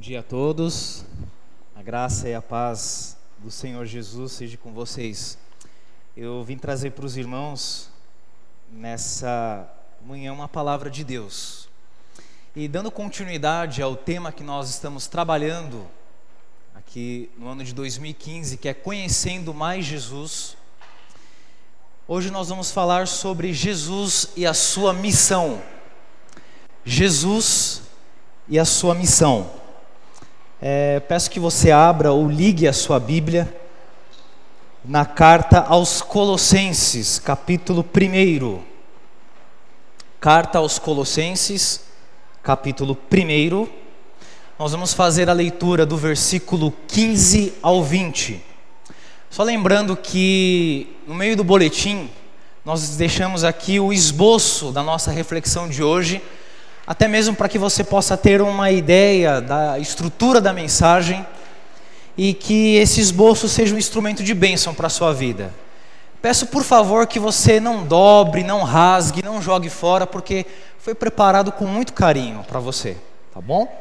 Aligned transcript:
Dia 0.00 0.20
a 0.20 0.22
todos. 0.22 1.04
A 1.76 1.82
graça 1.82 2.26
e 2.26 2.34
a 2.34 2.40
paz 2.40 3.18
do 3.36 3.50
Senhor 3.50 3.84
Jesus 3.84 4.32
seja 4.32 4.56
com 4.56 4.72
vocês. 4.72 5.36
Eu 6.16 6.42
vim 6.42 6.56
trazer 6.56 6.92
para 6.92 7.04
os 7.04 7.18
irmãos 7.18 7.90
nessa 8.72 9.70
manhã 10.00 10.32
uma 10.32 10.48
palavra 10.48 10.88
de 10.88 11.04
Deus. 11.04 11.68
E 12.56 12.66
dando 12.66 12.90
continuidade 12.90 13.82
ao 13.82 13.94
tema 13.94 14.32
que 14.32 14.42
nós 14.42 14.70
estamos 14.70 15.06
trabalhando 15.06 15.86
aqui 16.74 17.30
no 17.36 17.48
ano 17.48 17.62
de 17.62 17.74
2015, 17.74 18.56
que 18.56 18.70
é 18.70 18.72
conhecendo 18.72 19.52
mais 19.52 19.84
Jesus. 19.84 20.56
Hoje 22.08 22.30
nós 22.30 22.48
vamos 22.48 22.70
falar 22.70 23.06
sobre 23.06 23.52
Jesus 23.52 24.30
e 24.34 24.46
a 24.46 24.54
sua 24.54 24.94
missão. 24.94 25.60
Jesus 26.86 27.82
e 28.48 28.58
a 28.58 28.64
sua 28.64 28.94
missão. 28.94 29.59
É, 30.62 31.00
peço 31.00 31.30
que 31.30 31.40
você 31.40 31.70
abra 31.70 32.12
ou 32.12 32.28
ligue 32.28 32.68
a 32.68 32.72
sua 32.74 33.00
Bíblia 33.00 33.50
na 34.84 35.06
carta 35.06 35.60
aos 35.60 36.02
Colossenses, 36.02 37.18
capítulo 37.18 37.82
1. 37.82 38.60
Carta 40.20 40.58
aos 40.58 40.78
Colossenses, 40.78 41.84
capítulo 42.42 42.94
1. 43.10 43.68
Nós 44.58 44.72
vamos 44.72 44.92
fazer 44.92 45.30
a 45.30 45.32
leitura 45.32 45.86
do 45.86 45.96
versículo 45.96 46.74
15 46.88 47.54
ao 47.62 47.82
20. 47.82 48.44
Só 49.30 49.42
lembrando 49.42 49.96
que 49.96 50.94
no 51.06 51.14
meio 51.14 51.38
do 51.38 51.44
boletim, 51.44 52.10
nós 52.66 52.98
deixamos 52.98 53.44
aqui 53.44 53.80
o 53.80 53.94
esboço 53.94 54.72
da 54.72 54.82
nossa 54.82 55.10
reflexão 55.10 55.70
de 55.70 55.82
hoje 55.82 56.20
até 56.90 57.06
mesmo 57.06 57.36
para 57.36 57.48
que 57.48 57.56
você 57.56 57.84
possa 57.84 58.16
ter 58.16 58.42
uma 58.42 58.68
ideia 58.72 59.40
da 59.40 59.78
estrutura 59.78 60.40
da 60.40 60.52
mensagem 60.52 61.24
e 62.18 62.34
que 62.34 62.74
esse 62.78 63.00
esboço 63.00 63.48
seja 63.48 63.72
um 63.72 63.78
instrumento 63.78 64.24
de 64.24 64.34
bênção 64.34 64.74
para 64.74 64.88
a 64.88 64.90
sua 64.90 65.14
vida. 65.14 65.54
Peço 66.20 66.48
por 66.48 66.64
favor 66.64 67.06
que 67.06 67.20
você 67.20 67.60
não 67.60 67.84
dobre, 67.84 68.42
não 68.42 68.64
rasgue, 68.64 69.22
não 69.22 69.40
jogue 69.40 69.70
fora, 69.70 70.04
porque 70.04 70.44
foi 70.80 70.92
preparado 70.92 71.52
com 71.52 71.64
muito 71.64 71.92
carinho 71.92 72.44
para 72.48 72.58
você, 72.58 72.96
tá 73.32 73.40
bom? 73.40 73.72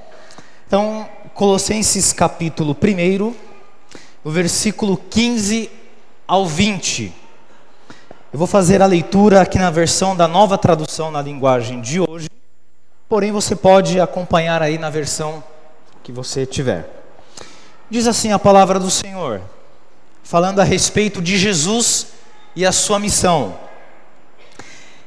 Então, 0.68 1.10
Colossenses 1.34 2.14
capítulo 2.14 2.78
1, 2.80 3.34
o 4.24 4.30
versículo 4.30 4.96
15 5.10 5.68
ao 6.28 6.46
20. 6.46 7.12
Eu 8.32 8.38
vou 8.38 8.48
fazer 8.48 8.84
a 8.84 8.86
leitura 8.86 9.42
aqui 9.42 9.58
na 9.58 9.72
versão 9.72 10.16
da 10.16 10.28
nova 10.28 10.60
tradução 10.60 11.10
na 11.10 11.24
linguagem 11.24 11.82
de 11.82 12.00
hoje. 12.00 12.30
Porém, 13.10 13.32
você 13.32 13.56
pode 13.56 14.00
acompanhar 14.00 14.62
aí 14.62 14.78
na 14.78 14.92
versão 14.92 15.44
que 16.04 16.12
você 16.12 16.46
tiver. 16.46 16.88
Diz 17.90 18.06
assim 18.06 18.32
a 18.32 18.38
palavra 18.38 18.80
do 18.80 18.92
Senhor, 18.92 19.42
falando 20.22 20.60
a 20.60 20.64
respeito 20.64 21.20
de 21.20 21.36
Jesus 21.36 22.10
e 22.56 22.64
a 22.64 22.72
sua 22.72 23.00
missão. 23.00 23.58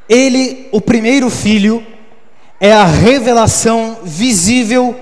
Ele, 0.09 0.69
o 0.73 0.81
primeiro 0.81 1.31
filho, 1.31 1.87
é 2.59 2.73
a 2.73 2.85
revelação 2.85 3.99
visível 4.03 4.99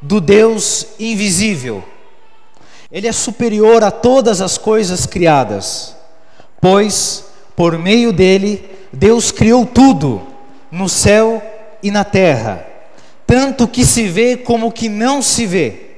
do 0.00 0.18
Deus 0.18 0.86
invisível. 0.98 1.84
Ele 2.90 3.06
é 3.06 3.12
superior 3.12 3.84
a 3.84 3.90
todas 3.90 4.40
as 4.40 4.56
coisas 4.56 5.04
criadas, 5.04 5.94
pois 6.62 7.26
por 7.54 7.76
meio 7.76 8.10
dele 8.10 8.70
Deus 8.90 9.30
criou 9.30 9.66
tudo, 9.66 10.26
no 10.72 10.88
céu 10.88 11.42
e 11.82 11.90
na 11.90 12.04
terra, 12.04 12.66
tanto 13.26 13.68
que 13.68 13.84
se 13.84 14.08
vê 14.08 14.36
como 14.36 14.72
que 14.72 14.88
não 14.88 15.20
se 15.20 15.46
vê, 15.46 15.88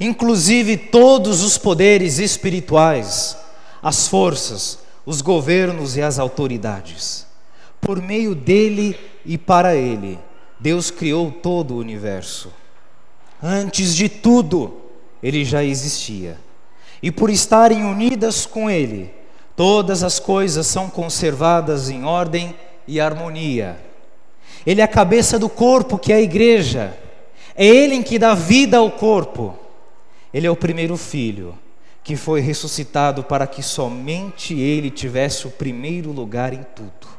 inclusive 0.00 0.76
todos 0.76 1.42
os 1.42 1.56
poderes 1.56 2.18
espirituais, 2.18 3.36
as 3.82 4.08
forças, 4.08 4.80
os 5.04 5.20
governos 5.20 5.96
e 5.96 6.02
as 6.02 6.18
autoridades. 6.18 7.24
Por 7.80 8.02
meio 8.02 8.34
dele 8.34 8.98
e 9.24 9.38
para 9.38 9.76
ele, 9.76 10.18
Deus 10.58 10.90
criou 10.90 11.30
todo 11.30 11.74
o 11.74 11.78
universo. 11.78 12.52
Antes 13.42 13.94
de 13.94 14.08
tudo, 14.08 14.80
ele 15.22 15.44
já 15.44 15.62
existia. 15.62 16.38
E 17.02 17.10
por 17.10 17.30
estarem 17.30 17.84
unidas 17.84 18.46
com 18.46 18.68
ele, 18.68 19.12
todas 19.54 20.02
as 20.02 20.18
coisas 20.18 20.66
são 20.66 20.90
conservadas 20.90 21.88
em 21.90 22.04
ordem 22.04 22.54
e 22.88 23.00
harmonia. 23.00 23.85
Ele 24.66 24.80
é 24.80 24.84
a 24.84 24.88
cabeça 24.88 25.38
do 25.38 25.48
corpo, 25.48 25.98
que 25.98 26.12
é 26.12 26.16
a 26.16 26.20
igreja. 26.20 26.96
É 27.54 27.64
Ele 27.64 27.94
em 27.94 28.02
que 28.02 28.18
dá 28.18 28.34
vida 28.34 28.78
ao 28.78 28.90
corpo. 28.90 29.56
Ele 30.34 30.46
é 30.46 30.50
o 30.50 30.56
primeiro 30.56 30.96
filho, 30.96 31.56
que 32.02 32.16
foi 32.16 32.40
ressuscitado 32.40 33.22
para 33.22 33.46
que 33.46 33.62
somente 33.62 34.58
Ele 34.58 34.90
tivesse 34.90 35.46
o 35.46 35.50
primeiro 35.50 36.10
lugar 36.10 36.52
em 36.52 36.64
tudo. 36.74 37.16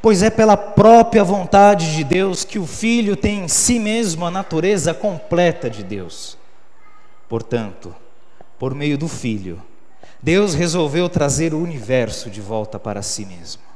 Pois 0.00 0.22
é 0.22 0.30
pela 0.30 0.56
própria 0.56 1.22
vontade 1.22 1.94
de 1.94 2.02
Deus 2.02 2.44
que 2.44 2.58
o 2.58 2.66
Filho 2.66 3.16
tem 3.16 3.44
em 3.44 3.48
si 3.48 3.78
mesmo 3.78 4.24
a 4.24 4.30
natureza 4.30 4.94
completa 4.94 5.68
de 5.68 5.84
Deus. 5.84 6.38
Portanto, 7.28 7.94
por 8.58 8.74
meio 8.74 8.96
do 8.96 9.08
Filho, 9.08 9.62
Deus 10.22 10.54
resolveu 10.54 11.08
trazer 11.08 11.54
o 11.54 11.62
universo 11.62 12.30
de 12.30 12.40
volta 12.40 12.78
para 12.78 13.02
si 13.02 13.24
mesmo. 13.24 13.69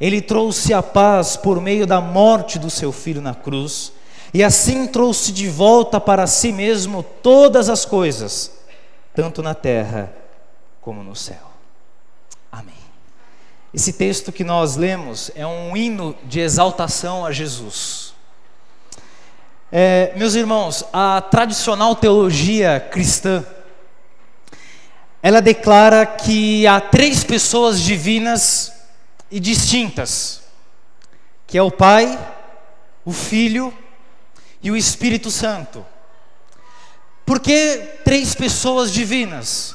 Ele 0.00 0.20
trouxe 0.20 0.72
a 0.72 0.82
paz 0.82 1.36
por 1.36 1.60
meio 1.60 1.86
da 1.86 2.00
morte 2.00 2.58
do 2.58 2.70
seu 2.70 2.92
filho 2.92 3.20
na 3.20 3.34
cruz, 3.34 3.92
e 4.32 4.44
assim 4.44 4.86
trouxe 4.86 5.32
de 5.32 5.48
volta 5.48 6.00
para 6.00 6.26
si 6.26 6.52
mesmo 6.52 7.02
todas 7.02 7.68
as 7.68 7.84
coisas, 7.84 8.52
tanto 9.14 9.42
na 9.42 9.54
terra 9.54 10.12
como 10.80 11.02
no 11.02 11.16
céu. 11.16 11.50
Amém. 12.52 12.74
Esse 13.74 13.92
texto 13.92 14.30
que 14.30 14.44
nós 14.44 14.76
lemos 14.76 15.30
é 15.34 15.46
um 15.46 15.76
hino 15.76 16.14
de 16.24 16.40
exaltação 16.40 17.24
a 17.24 17.32
Jesus. 17.32 18.14
É, 19.70 20.12
meus 20.16 20.34
irmãos, 20.34 20.84
a 20.92 21.20
tradicional 21.20 21.94
teologia 21.94 22.80
cristã, 22.90 23.44
ela 25.22 25.42
declara 25.42 26.06
que 26.06 26.66
há 26.66 26.80
três 26.80 27.24
pessoas 27.24 27.80
divinas 27.80 28.72
e 29.30 29.38
distintas, 29.38 30.42
que 31.46 31.56
é 31.58 31.62
o 31.62 31.70
Pai, 31.70 32.18
o 33.04 33.12
Filho 33.12 33.76
e 34.62 34.70
o 34.70 34.76
Espírito 34.76 35.30
Santo. 35.30 35.84
Por 37.24 37.40
que 37.40 37.78
três 38.04 38.34
pessoas 38.34 38.92
divinas? 38.92 39.74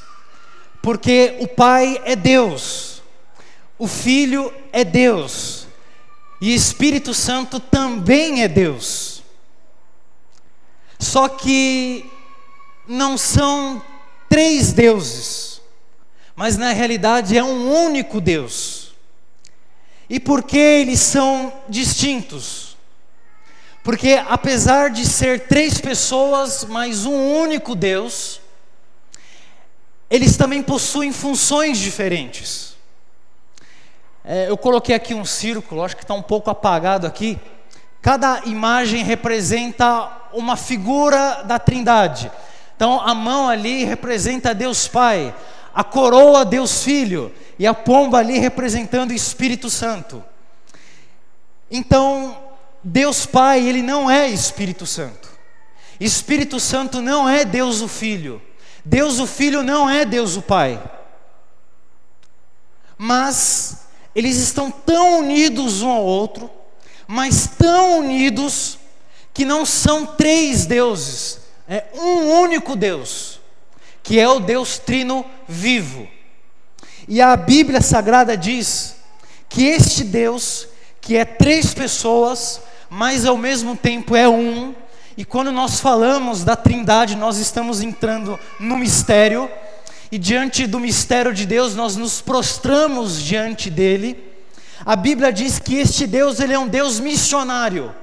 Porque 0.81 1.37
o 1.39 1.47
Pai 1.47 2.01
é 2.03 2.15
Deus, 2.15 3.01
o 3.77 3.87
Filho 3.87 4.53
é 4.71 4.83
Deus 4.83 5.67
e 6.43 6.53
Espírito 6.53 7.13
Santo 7.13 7.57
também 7.57 8.43
é 8.43 8.49
Deus. 8.49 9.23
Só 10.99 11.29
que 11.29 12.05
não 12.85 13.17
são 13.17 13.81
três 14.27 14.73
deuses, 14.73 15.61
mas 16.35 16.57
na 16.57 16.73
realidade 16.73 17.37
é 17.37 17.43
um 17.43 17.85
único 17.85 18.19
Deus. 18.19 18.82
E 20.09 20.19
por 20.19 20.43
que 20.43 20.57
eles 20.57 20.99
são 20.99 21.53
distintos? 21.67 22.77
Porque 23.83 24.21
apesar 24.27 24.89
de 24.89 25.05
ser 25.05 25.47
três 25.47 25.79
pessoas, 25.79 26.65
mas 26.65 27.05
um 27.05 27.41
único 27.41 27.75
Deus, 27.75 28.39
eles 30.09 30.37
também 30.37 30.61
possuem 30.61 31.11
funções 31.11 31.77
diferentes. 31.77 32.75
É, 34.23 34.49
eu 34.49 34.55
coloquei 34.55 34.95
aqui 34.95 35.13
um 35.13 35.25
círculo, 35.25 35.83
acho 35.83 35.97
que 35.97 36.03
está 36.03 36.13
um 36.13 36.21
pouco 36.21 36.49
apagado 36.49 37.05
aqui. 37.05 37.37
Cada 38.01 38.41
imagem 38.45 39.03
representa 39.03 40.09
uma 40.31 40.55
figura 40.55 41.43
da 41.43 41.59
Trindade. 41.59 42.31
Então, 42.75 43.01
a 43.01 43.13
mão 43.13 43.49
ali 43.49 43.83
representa 43.83 44.53
Deus 44.53 44.87
Pai, 44.87 45.33
a 45.73 45.83
coroa 45.83 46.45
Deus 46.45 46.83
Filho 46.83 47.33
e 47.57 47.65
a 47.65 47.73
pomba 47.73 48.19
ali 48.19 48.37
representando 48.37 49.11
o 49.11 49.15
Espírito 49.15 49.69
Santo. 49.69 50.23
Então, 51.71 52.37
Deus 52.83 53.25
Pai, 53.25 53.67
ele 53.67 53.81
não 53.81 54.09
é 54.09 54.29
Espírito 54.29 54.85
Santo. 54.85 55.29
Espírito 55.99 56.59
Santo 56.59 57.01
não 57.01 57.27
é 57.27 57.43
Deus 57.43 57.81
o 57.81 57.87
Filho. 57.87 58.41
Deus 58.85 59.19
o 59.19 59.25
Filho 59.25 59.63
não 59.63 59.89
é 59.89 60.05
Deus 60.05 60.35
o 60.35 60.41
Pai. 60.41 60.81
Mas 62.97 63.87
eles 64.13 64.37
estão 64.37 64.69
tão 64.69 65.19
unidos 65.19 65.81
um 65.81 65.89
ao 65.89 66.03
outro, 66.03 66.49
mas 67.07 67.47
tão 67.47 67.99
unidos 67.99 68.77
que 69.33 69.43
não 69.43 69.65
são 69.65 70.05
três 70.05 70.67
deuses, 70.67 71.39
é 71.67 71.85
um 71.95 72.41
único 72.41 72.75
Deus 72.75 73.39
que 74.03 74.19
é 74.19 74.27
o 74.27 74.39
Deus 74.39 74.77
Trino 74.77 75.25
vivo. 75.47 76.07
E 77.07 77.21
a 77.21 77.35
Bíblia 77.35 77.81
Sagrada 77.81 78.37
diz 78.37 78.95
que 79.49 79.65
este 79.65 80.03
Deus, 80.03 80.67
que 81.01 81.17
é 81.17 81.25
três 81.25 81.73
pessoas, 81.73 82.61
mas 82.89 83.25
ao 83.25 83.37
mesmo 83.37 83.75
tempo 83.75 84.15
é 84.15 84.27
um, 84.29 84.75
E 85.15 85.23
quando 85.23 85.51
nós 85.51 85.79
falamos 85.79 86.43
da 86.43 86.55
Trindade, 86.55 87.15
nós 87.15 87.37
estamos 87.37 87.81
entrando 87.81 88.39
no 88.59 88.75
mistério, 88.77 89.49
e 90.11 90.17
diante 90.17 90.65
do 90.65 90.79
mistério 90.79 91.33
de 91.33 91.45
Deus, 91.45 91.75
nós 91.75 91.95
nos 91.95 92.19
prostramos 92.21 93.21
diante 93.21 93.69
dele. 93.69 94.31
A 94.85 94.95
Bíblia 94.95 95.31
diz 95.31 95.59
que 95.59 95.75
este 95.75 96.07
Deus, 96.07 96.39
ele 96.39 96.53
é 96.53 96.59
um 96.59 96.67
Deus 96.67 96.99
missionário. 96.99 97.93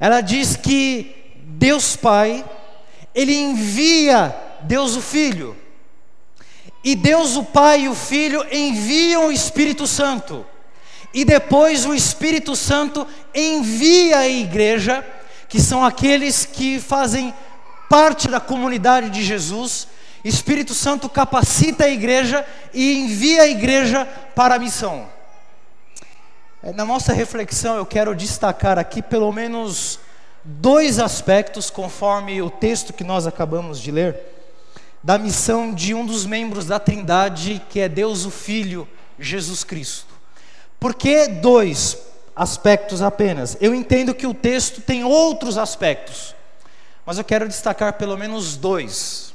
Ela 0.00 0.20
diz 0.20 0.56
que 0.56 1.14
Deus 1.44 1.96
Pai, 1.96 2.44
ele 3.14 3.34
envia 3.34 4.34
Deus 4.66 4.96
o 4.96 5.00
Filho. 5.00 5.56
E 6.82 6.94
Deus 6.94 7.36
o 7.36 7.44
Pai 7.44 7.82
e 7.82 7.88
o 7.88 7.94
Filho 7.94 8.44
enviam 8.52 9.28
o 9.28 9.32
Espírito 9.32 9.86
Santo. 9.86 10.44
E 11.14 11.24
depois 11.24 11.86
o 11.86 11.94
Espírito 11.94 12.54
Santo 12.54 13.06
envia 13.34 14.18
a 14.18 14.28
igreja, 14.28 15.04
que 15.48 15.60
são 15.60 15.84
aqueles 15.84 16.44
que 16.44 16.78
fazem 16.78 17.32
parte 17.88 18.28
da 18.28 18.40
comunidade 18.40 19.10
de 19.10 19.22
Jesus. 19.22 19.88
Espírito 20.24 20.74
Santo 20.74 21.08
capacita 21.08 21.84
a 21.84 21.90
igreja 21.90 22.44
e 22.74 22.98
envia 22.98 23.42
a 23.42 23.48
igreja 23.48 24.04
para 24.34 24.56
a 24.56 24.58
missão. 24.58 25.08
É, 26.62 26.72
na 26.72 26.84
nossa 26.84 27.12
reflexão, 27.12 27.76
eu 27.76 27.86
quero 27.86 28.14
destacar 28.14 28.78
aqui 28.78 29.00
pelo 29.00 29.32
menos 29.32 30.00
dois 30.44 30.98
aspectos, 30.98 31.70
conforme 31.70 32.42
o 32.42 32.50
texto 32.50 32.92
que 32.92 33.04
nós 33.04 33.26
acabamos 33.26 33.80
de 33.80 33.90
ler, 33.90 34.35
da 35.06 35.18
missão 35.18 35.72
de 35.72 35.94
um 35.94 36.04
dos 36.04 36.26
membros 36.26 36.66
da 36.66 36.80
Trindade, 36.80 37.62
que 37.70 37.78
é 37.78 37.88
Deus 37.88 38.24
o 38.24 38.30
Filho, 38.30 38.88
Jesus 39.16 39.62
Cristo. 39.62 40.12
Por 40.80 40.94
que 40.94 41.28
dois 41.28 41.96
aspectos 42.34 43.00
apenas? 43.00 43.56
Eu 43.60 43.72
entendo 43.72 44.12
que 44.12 44.26
o 44.26 44.34
texto 44.34 44.80
tem 44.80 45.04
outros 45.04 45.58
aspectos, 45.58 46.34
mas 47.06 47.18
eu 47.18 47.22
quero 47.22 47.46
destacar 47.46 47.92
pelo 47.92 48.16
menos 48.16 48.56
dois. 48.56 49.32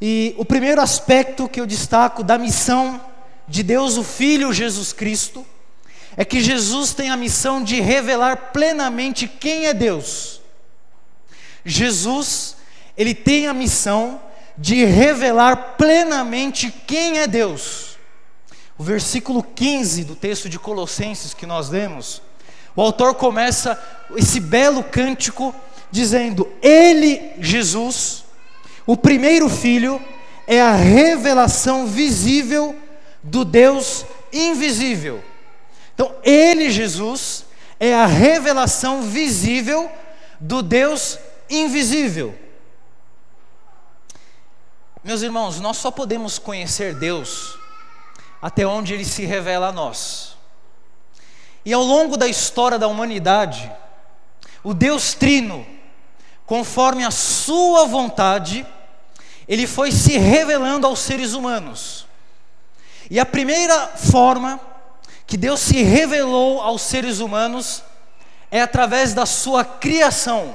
E 0.00 0.34
o 0.38 0.44
primeiro 0.44 0.80
aspecto 0.80 1.50
que 1.50 1.60
eu 1.60 1.66
destaco 1.66 2.22
da 2.22 2.38
missão 2.38 2.98
de 3.46 3.62
Deus 3.62 3.98
o 3.98 4.02
Filho 4.02 4.54
Jesus 4.54 4.94
Cristo 4.94 5.44
é 6.16 6.24
que 6.24 6.40
Jesus 6.40 6.94
tem 6.94 7.10
a 7.10 7.16
missão 7.16 7.62
de 7.62 7.78
revelar 7.78 8.52
plenamente 8.54 9.28
quem 9.28 9.66
é 9.66 9.74
Deus. 9.74 10.40
Jesus, 11.62 12.56
ele 12.96 13.14
tem 13.14 13.48
a 13.48 13.52
missão 13.52 14.22
de 14.58 14.84
revelar 14.84 15.76
plenamente 15.78 16.70
quem 16.86 17.18
é 17.18 17.26
Deus. 17.26 17.96
O 18.76 18.82
versículo 18.82 19.42
15 19.42 20.04
do 20.04 20.16
texto 20.16 20.48
de 20.48 20.58
Colossenses 20.58 21.32
que 21.32 21.46
nós 21.46 21.70
lemos, 21.70 22.20
o 22.74 22.82
autor 22.82 23.14
começa 23.14 23.80
esse 24.16 24.40
belo 24.40 24.82
cântico 24.82 25.54
dizendo: 25.90 26.48
Ele, 26.60 27.32
Jesus, 27.40 28.24
o 28.86 28.96
primeiro 28.96 29.48
filho, 29.48 30.02
é 30.46 30.60
a 30.60 30.72
revelação 30.72 31.86
visível 31.86 32.74
do 33.22 33.44
Deus 33.44 34.04
invisível. 34.32 35.22
Então, 35.94 36.14
Ele, 36.22 36.70
Jesus, 36.70 37.44
é 37.78 37.94
a 37.94 38.06
revelação 38.06 39.02
visível 39.02 39.90
do 40.40 40.62
Deus 40.62 41.18
invisível. 41.50 42.34
Meus 45.08 45.22
irmãos, 45.22 45.58
nós 45.58 45.78
só 45.78 45.90
podemos 45.90 46.38
conhecer 46.38 46.94
Deus 46.94 47.58
até 48.42 48.66
onde 48.66 48.92
Ele 48.92 49.06
se 49.06 49.24
revela 49.24 49.68
a 49.68 49.72
nós. 49.72 50.36
E 51.64 51.72
ao 51.72 51.82
longo 51.82 52.14
da 52.14 52.28
história 52.28 52.78
da 52.78 52.88
humanidade, 52.88 53.72
o 54.62 54.74
Deus 54.74 55.14
Trino, 55.14 55.66
conforme 56.44 57.06
a 57.06 57.10
Sua 57.10 57.86
vontade, 57.86 58.66
Ele 59.48 59.66
foi 59.66 59.92
se 59.92 60.18
revelando 60.18 60.86
aos 60.86 60.98
seres 60.98 61.32
humanos. 61.32 62.06
E 63.10 63.18
a 63.18 63.24
primeira 63.24 63.86
forma 63.86 64.60
que 65.26 65.38
Deus 65.38 65.60
se 65.60 65.82
revelou 65.82 66.60
aos 66.60 66.82
seres 66.82 67.18
humanos 67.18 67.82
é 68.50 68.60
através 68.60 69.14
da 69.14 69.24
sua 69.24 69.64
criação. 69.64 70.54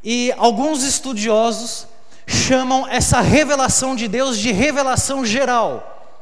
E 0.00 0.32
alguns 0.38 0.84
estudiosos 0.84 1.88
chamam 2.30 2.86
essa 2.86 3.20
revelação 3.20 3.96
de 3.96 4.06
Deus 4.06 4.38
de 4.38 4.52
revelação 4.52 5.24
geral. 5.24 6.18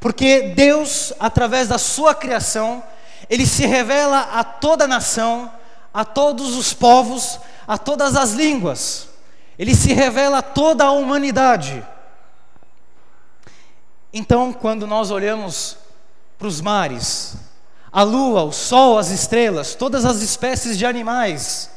Porque 0.00 0.54
Deus, 0.56 1.12
através 1.20 1.68
da 1.68 1.78
sua 1.78 2.14
criação, 2.14 2.82
ele 3.28 3.46
se 3.46 3.66
revela 3.66 4.20
a 4.32 4.42
toda 4.42 4.84
a 4.84 4.88
nação, 4.88 5.52
a 5.92 6.04
todos 6.04 6.56
os 6.56 6.72
povos, 6.72 7.38
a 7.68 7.78
todas 7.78 8.16
as 8.16 8.32
línguas. 8.32 9.08
Ele 9.58 9.74
se 9.74 9.92
revela 9.92 10.38
a 10.38 10.42
toda 10.42 10.84
a 10.84 10.92
humanidade. 10.92 11.86
Então, 14.12 14.52
quando 14.52 14.86
nós 14.86 15.10
olhamos 15.10 15.76
para 16.38 16.48
os 16.48 16.60
mares, 16.60 17.36
a 17.92 18.02
lua, 18.02 18.42
o 18.42 18.52
sol, 18.52 18.98
as 18.98 19.10
estrelas, 19.10 19.74
todas 19.74 20.04
as 20.04 20.22
espécies 20.22 20.78
de 20.78 20.86
animais. 20.86 21.71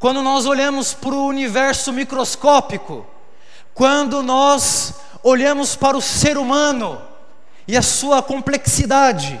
Quando 0.00 0.22
nós 0.22 0.46
olhamos 0.46 0.94
para 0.94 1.14
o 1.14 1.26
universo 1.26 1.92
microscópico, 1.92 3.06
quando 3.74 4.22
nós 4.22 4.94
olhamos 5.22 5.76
para 5.76 5.94
o 5.94 6.00
ser 6.00 6.38
humano 6.38 7.00
e 7.68 7.76
a 7.76 7.82
sua 7.82 8.22
complexidade, 8.22 9.38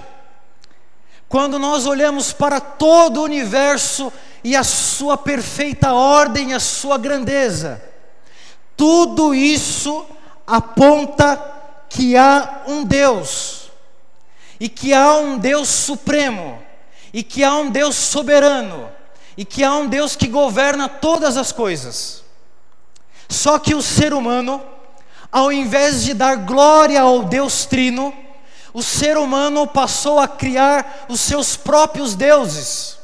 quando 1.30 1.58
nós 1.58 1.86
olhamos 1.86 2.34
para 2.34 2.60
todo 2.60 3.20
o 3.20 3.24
universo 3.24 4.12
e 4.44 4.54
a 4.54 4.62
sua 4.62 5.16
perfeita 5.16 5.94
ordem, 5.94 6.52
a 6.52 6.60
sua 6.60 6.98
grandeza, 6.98 7.82
tudo 8.76 9.34
isso 9.34 10.04
aponta 10.46 11.42
que 11.88 12.18
há 12.18 12.64
um 12.66 12.84
Deus 12.84 13.70
e 14.60 14.68
que 14.68 14.92
há 14.92 15.16
um 15.16 15.38
Deus 15.38 15.70
supremo, 15.70 16.62
e 17.14 17.22
que 17.22 17.42
há 17.42 17.56
um 17.56 17.70
Deus 17.70 17.96
soberano, 17.96 18.99
e 19.36 19.44
que 19.44 19.64
há 19.64 19.74
um 19.74 19.86
Deus 19.86 20.16
que 20.16 20.26
governa 20.26 20.88
todas 20.88 21.36
as 21.36 21.52
coisas. 21.52 22.22
Só 23.28 23.58
que 23.58 23.74
o 23.74 23.82
ser 23.82 24.12
humano, 24.12 24.60
ao 25.30 25.52
invés 25.52 26.02
de 26.02 26.14
dar 26.14 26.36
glória 26.36 27.00
ao 27.00 27.22
Deus 27.22 27.64
Trino, 27.64 28.12
o 28.72 28.82
ser 28.82 29.16
humano 29.16 29.66
passou 29.66 30.18
a 30.18 30.28
criar 30.28 31.06
os 31.08 31.20
seus 31.20 31.56
próprios 31.56 32.14
deuses. 32.14 32.98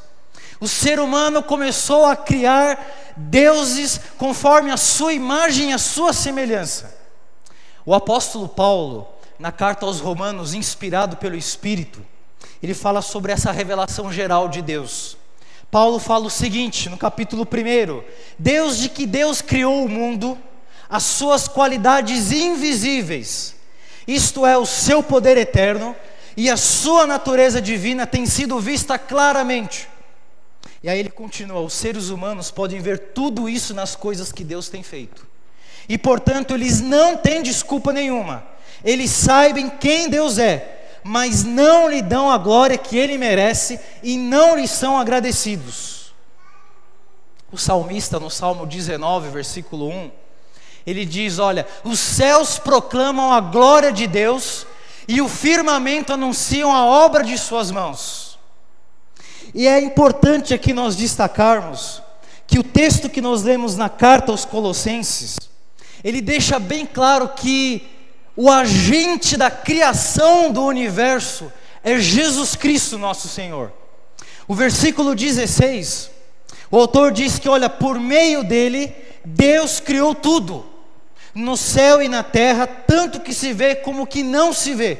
O 0.59 0.67
ser 0.67 0.99
humano 0.99 1.43
começou 1.43 2.05
a 2.05 2.15
criar 2.15 3.13
deuses 3.15 3.99
conforme 4.17 4.71
a 4.71 4.77
sua 4.77 5.13
imagem 5.13 5.71
e 5.71 5.73
a 5.73 5.77
sua 5.77 6.13
semelhança. 6.13 6.95
O 7.85 7.93
apóstolo 7.93 8.47
Paulo, 8.47 9.07
na 9.39 9.51
carta 9.51 9.85
aos 9.85 9.99
Romanos, 9.99 10.53
inspirado 10.53 11.17
pelo 11.17 11.35
Espírito, 11.35 12.05
ele 12.61 12.73
fala 12.73 13.01
sobre 13.01 13.31
essa 13.31 13.51
revelação 13.51 14.11
geral 14.11 14.49
de 14.49 14.61
Deus. 14.61 15.15
Paulo 15.69 15.99
fala 15.99 16.25
o 16.25 16.29
seguinte, 16.29 16.89
no 16.89 16.97
capítulo 16.97 17.43
1: 17.43 18.03
Deus 18.39 18.77
de 18.77 18.89
que 18.89 19.05
Deus 19.05 19.41
criou 19.41 19.83
o 19.83 19.89
mundo, 19.89 20.37
as 20.89 21.03
suas 21.03 21.47
qualidades 21.47 22.31
invisíveis, 22.31 23.55
isto 24.07 24.45
é, 24.45 24.57
o 24.57 24.65
seu 24.65 25.03
poder 25.03 25.37
eterno, 25.37 25.95
e 26.37 26.49
a 26.49 26.55
sua 26.55 27.05
natureza 27.05 27.61
divina 27.61 28.07
tem 28.07 28.25
sido 28.25 28.59
vista 28.59 28.97
claramente. 28.97 29.89
E 30.81 30.89
aí 30.89 30.99
ele 30.99 31.09
continua: 31.09 31.59
os 31.59 31.73
seres 31.73 32.09
humanos 32.09 32.49
podem 32.49 32.79
ver 32.79 32.99
tudo 33.13 33.49
isso 33.49 33.73
nas 33.73 33.95
coisas 33.95 34.31
que 34.31 34.45
Deus 34.45 34.69
tem 34.69 34.83
feito, 34.83 35.27
e 35.89 35.97
portanto 35.97 36.53
eles 36.53 36.79
não 36.79 37.17
têm 37.17 37.43
desculpa 37.43 37.91
nenhuma. 37.91 38.45
Eles 38.85 39.09
saibam 39.11 39.69
quem 39.69 40.07
Deus 40.07 40.37
é, 40.37 40.76
mas 41.07 41.45
não 41.45 41.89
lhe 41.89 42.01
dão 42.01 42.29
a 42.29 42.37
glória 42.37 42.77
que 42.77 42.97
ele 42.97 43.17
merece 43.17 43.79
e 44.03 44.17
não 44.17 44.57
lhe 44.57 44.67
são 44.67 44.97
agradecidos. 44.97 46.13
O 47.49 47.57
salmista, 47.57 48.19
no 48.19 48.29
Salmo 48.29 48.65
19, 48.65 49.29
versículo 49.29 49.87
1, 49.87 50.11
ele 50.85 51.05
diz: 51.05 51.39
Olha, 51.39 51.65
os 51.85 51.97
céus 51.97 52.59
proclamam 52.59 53.31
a 53.31 53.39
glória 53.39 53.91
de 53.91 54.05
Deus 54.05 54.67
e 55.07 55.21
o 55.21 55.29
firmamento 55.29 56.11
anunciam 56.11 56.75
a 56.75 56.85
obra 56.85 57.23
de 57.23 57.37
Suas 57.37 57.71
mãos. 57.71 58.37
E 59.53 59.65
é 59.65 59.79
importante 59.79 60.53
aqui 60.53 60.73
nós 60.73 60.97
destacarmos 60.97 62.03
que 62.45 62.59
o 62.59 62.63
texto 62.63 63.09
que 63.09 63.21
nós 63.21 63.43
lemos 63.43 63.77
na 63.77 63.87
carta 63.87 64.33
aos 64.33 64.43
Colossenses, 64.43 65.37
ele 66.03 66.19
deixa 66.19 66.59
bem 66.59 66.85
claro 66.85 67.29
que 67.29 67.96
o 68.37 68.51
agente 68.51 69.35
da 69.35 69.49
criação 69.49 70.51
do 70.51 70.63
universo 70.63 71.51
é 71.83 71.97
Jesus 71.97 72.55
Cristo, 72.55 72.95
nosso 72.95 73.27
Senhor. 73.27 73.73
O 74.47 74.53
versículo 74.53 75.15
16, 75.15 76.11
o 76.69 76.77
autor 76.77 77.11
diz 77.11 77.39
que, 77.39 77.49
olha, 77.49 77.67
por 77.67 77.99
meio 77.99 78.43
dele, 78.43 78.93
Deus 79.25 79.79
criou 79.79 80.13
tudo, 80.13 80.63
no 81.33 81.57
céu 81.57 81.99
e 81.99 82.07
na 82.07 82.21
terra, 82.21 82.67
tanto 82.67 83.21
que 83.21 83.33
se 83.33 83.51
vê 83.53 83.73
como 83.73 84.05
que 84.05 84.21
não 84.21 84.53
se 84.53 84.75
vê, 84.75 84.99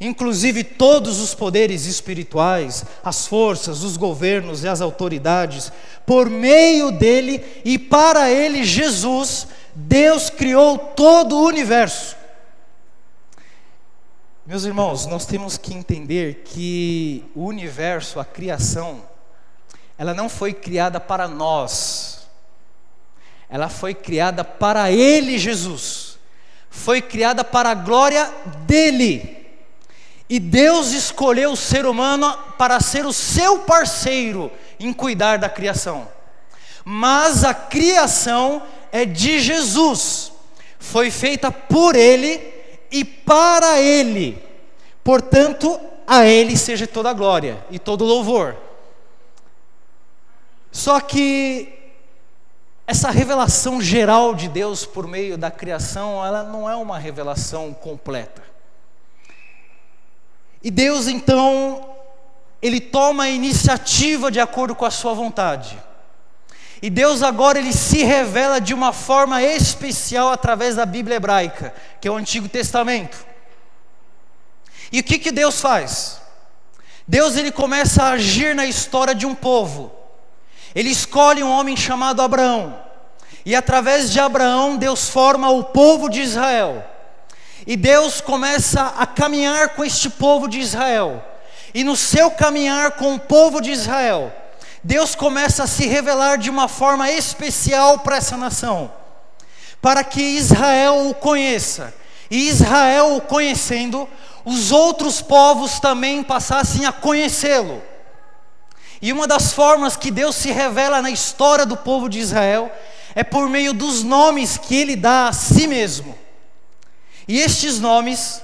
inclusive 0.00 0.62
todos 0.62 1.20
os 1.20 1.34
poderes 1.34 1.86
espirituais, 1.86 2.84
as 3.04 3.26
forças, 3.26 3.82
os 3.82 3.96
governos 3.96 4.62
e 4.62 4.68
as 4.68 4.80
autoridades, 4.80 5.72
por 6.06 6.30
meio 6.30 6.92
dele 6.92 7.44
e 7.64 7.78
para 7.78 8.30
ele, 8.30 8.62
Jesus, 8.62 9.48
Deus 9.74 10.30
criou 10.30 10.78
todo 10.78 11.36
o 11.36 11.46
universo. 11.46 12.22
Meus 14.46 14.64
irmãos, 14.64 15.06
nós 15.06 15.24
temos 15.24 15.56
que 15.56 15.72
entender 15.72 16.42
que 16.44 17.24
o 17.34 17.46
universo, 17.46 18.20
a 18.20 18.26
criação, 18.26 19.02
ela 19.96 20.12
não 20.12 20.28
foi 20.28 20.52
criada 20.52 21.00
para 21.00 21.26
nós, 21.26 22.28
ela 23.48 23.70
foi 23.70 23.94
criada 23.94 24.44
para 24.44 24.92
Ele, 24.92 25.38
Jesus, 25.38 26.18
foi 26.68 27.00
criada 27.00 27.42
para 27.42 27.70
a 27.70 27.74
glória 27.74 28.30
dEle. 28.66 29.46
E 30.28 30.38
Deus 30.38 30.92
escolheu 30.92 31.52
o 31.52 31.56
ser 31.56 31.86
humano 31.86 32.30
para 32.58 32.80
ser 32.80 33.06
o 33.06 33.14
seu 33.14 33.60
parceiro 33.60 34.52
em 34.78 34.92
cuidar 34.92 35.38
da 35.38 35.48
criação. 35.48 36.06
Mas 36.84 37.44
a 37.44 37.54
criação 37.54 38.62
é 38.92 39.06
de 39.06 39.40
Jesus, 39.40 40.32
foi 40.78 41.10
feita 41.10 41.50
por 41.50 41.96
Ele 41.96 42.53
e 42.94 43.04
para 43.04 43.80
Ele. 43.80 44.40
Portanto, 45.02 45.80
a 46.06 46.24
Ele 46.24 46.56
seja 46.56 46.86
toda 46.86 47.10
a 47.10 47.12
glória 47.12 47.66
e 47.68 47.76
todo 47.76 48.02
o 48.02 48.06
louvor. 48.06 48.56
Só 50.70 51.00
que 51.00 51.76
essa 52.86 53.10
revelação 53.10 53.82
geral 53.82 54.32
de 54.32 54.46
Deus 54.46 54.86
por 54.86 55.08
meio 55.08 55.36
da 55.36 55.50
criação, 55.50 56.24
ela 56.24 56.44
não 56.44 56.70
é 56.70 56.76
uma 56.76 56.96
revelação 56.96 57.74
completa. 57.74 58.44
E 60.62 60.70
Deus 60.70 61.08
então, 61.08 61.96
ele 62.62 62.80
toma 62.80 63.24
a 63.24 63.28
iniciativa 63.28 64.30
de 64.30 64.38
acordo 64.38 64.72
com 64.76 64.84
a 64.84 64.90
sua 64.90 65.14
vontade. 65.14 65.76
E 66.82 66.90
Deus 66.90 67.22
agora 67.22 67.58
ele 67.58 67.72
se 67.72 68.02
revela 68.02 68.60
de 68.60 68.74
uma 68.74 68.92
forma 68.92 69.42
especial 69.42 70.30
através 70.30 70.76
da 70.76 70.84
Bíblia 70.84 71.16
hebraica, 71.16 71.74
que 72.00 72.08
é 72.08 72.10
o 72.10 72.16
Antigo 72.16 72.48
Testamento. 72.48 73.24
E 74.92 75.00
o 75.00 75.04
que 75.04 75.18
que 75.18 75.32
Deus 75.32 75.60
faz? 75.60 76.20
Deus 77.06 77.36
ele 77.36 77.50
começa 77.50 78.02
a 78.02 78.10
agir 78.10 78.54
na 78.54 78.66
história 78.66 79.14
de 79.14 79.26
um 79.26 79.34
povo. 79.34 79.92
Ele 80.74 80.90
escolhe 80.90 81.42
um 81.42 81.50
homem 81.50 81.76
chamado 81.76 82.22
Abraão. 82.22 82.78
E 83.46 83.54
através 83.54 84.10
de 84.10 84.18
Abraão, 84.18 84.76
Deus 84.76 85.08
forma 85.08 85.50
o 85.50 85.64
povo 85.64 86.08
de 86.08 86.20
Israel. 86.20 86.84
E 87.66 87.76
Deus 87.76 88.20
começa 88.20 88.94
a 88.98 89.06
caminhar 89.06 89.70
com 89.70 89.84
este 89.84 90.08
povo 90.08 90.48
de 90.48 90.60
Israel. 90.60 91.24
E 91.74 91.84
no 91.84 91.96
seu 91.96 92.30
caminhar 92.30 92.92
com 92.92 93.14
o 93.14 93.20
povo 93.20 93.60
de 93.60 93.70
Israel, 93.70 94.32
Deus 94.84 95.14
começa 95.14 95.64
a 95.64 95.66
se 95.66 95.86
revelar 95.86 96.36
de 96.36 96.50
uma 96.50 96.68
forma 96.68 97.10
especial 97.10 98.00
para 98.00 98.16
essa 98.16 98.36
nação, 98.36 98.92
para 99.80 100.04
que 100.04 100.20
Israel 100.20 101.08
o 101.08 101.14
conheça, 101.14 101.94
e 102.30 102.48
Israel 102.48 103.16
o 103.16 103.20
conhecendo, 103.22 104.06
os 104.44 104.70
outros 104.70 105.22
povos 105.22 105.80
também 105.80 106.22
passassem 106.22 106.84
a 106.84 106.92
conhecê-lo. 106.92 107.82
E 109.00 109.10
uma 109.10 109.26
das 109.26 109.54
formas 109.54 109.96
que 109.96 110.10
Deus 110.10 110.36
se 110.36 110.50
revela 110.50 111.00
na 111.00 111.10
história 111.10 111.64
do 111.64 111.78
povo 111.78 112.06
de 112.06 112.18
Israel 112.18 112.70
é 113.14 113.24
por 113.24 113.48
meio 113.48 113.72
dos 113.72 114.02
nomes 114.02 114.58
que 114.58 114.76
ele 114.76 114.96
dá 114.96 115.28
a 115.28 115.32
si 115.32 115.66
mesmo. 115.66 116.16
E 117.26 117.40
estes 117.40 117.80
nomes 117.80 118.42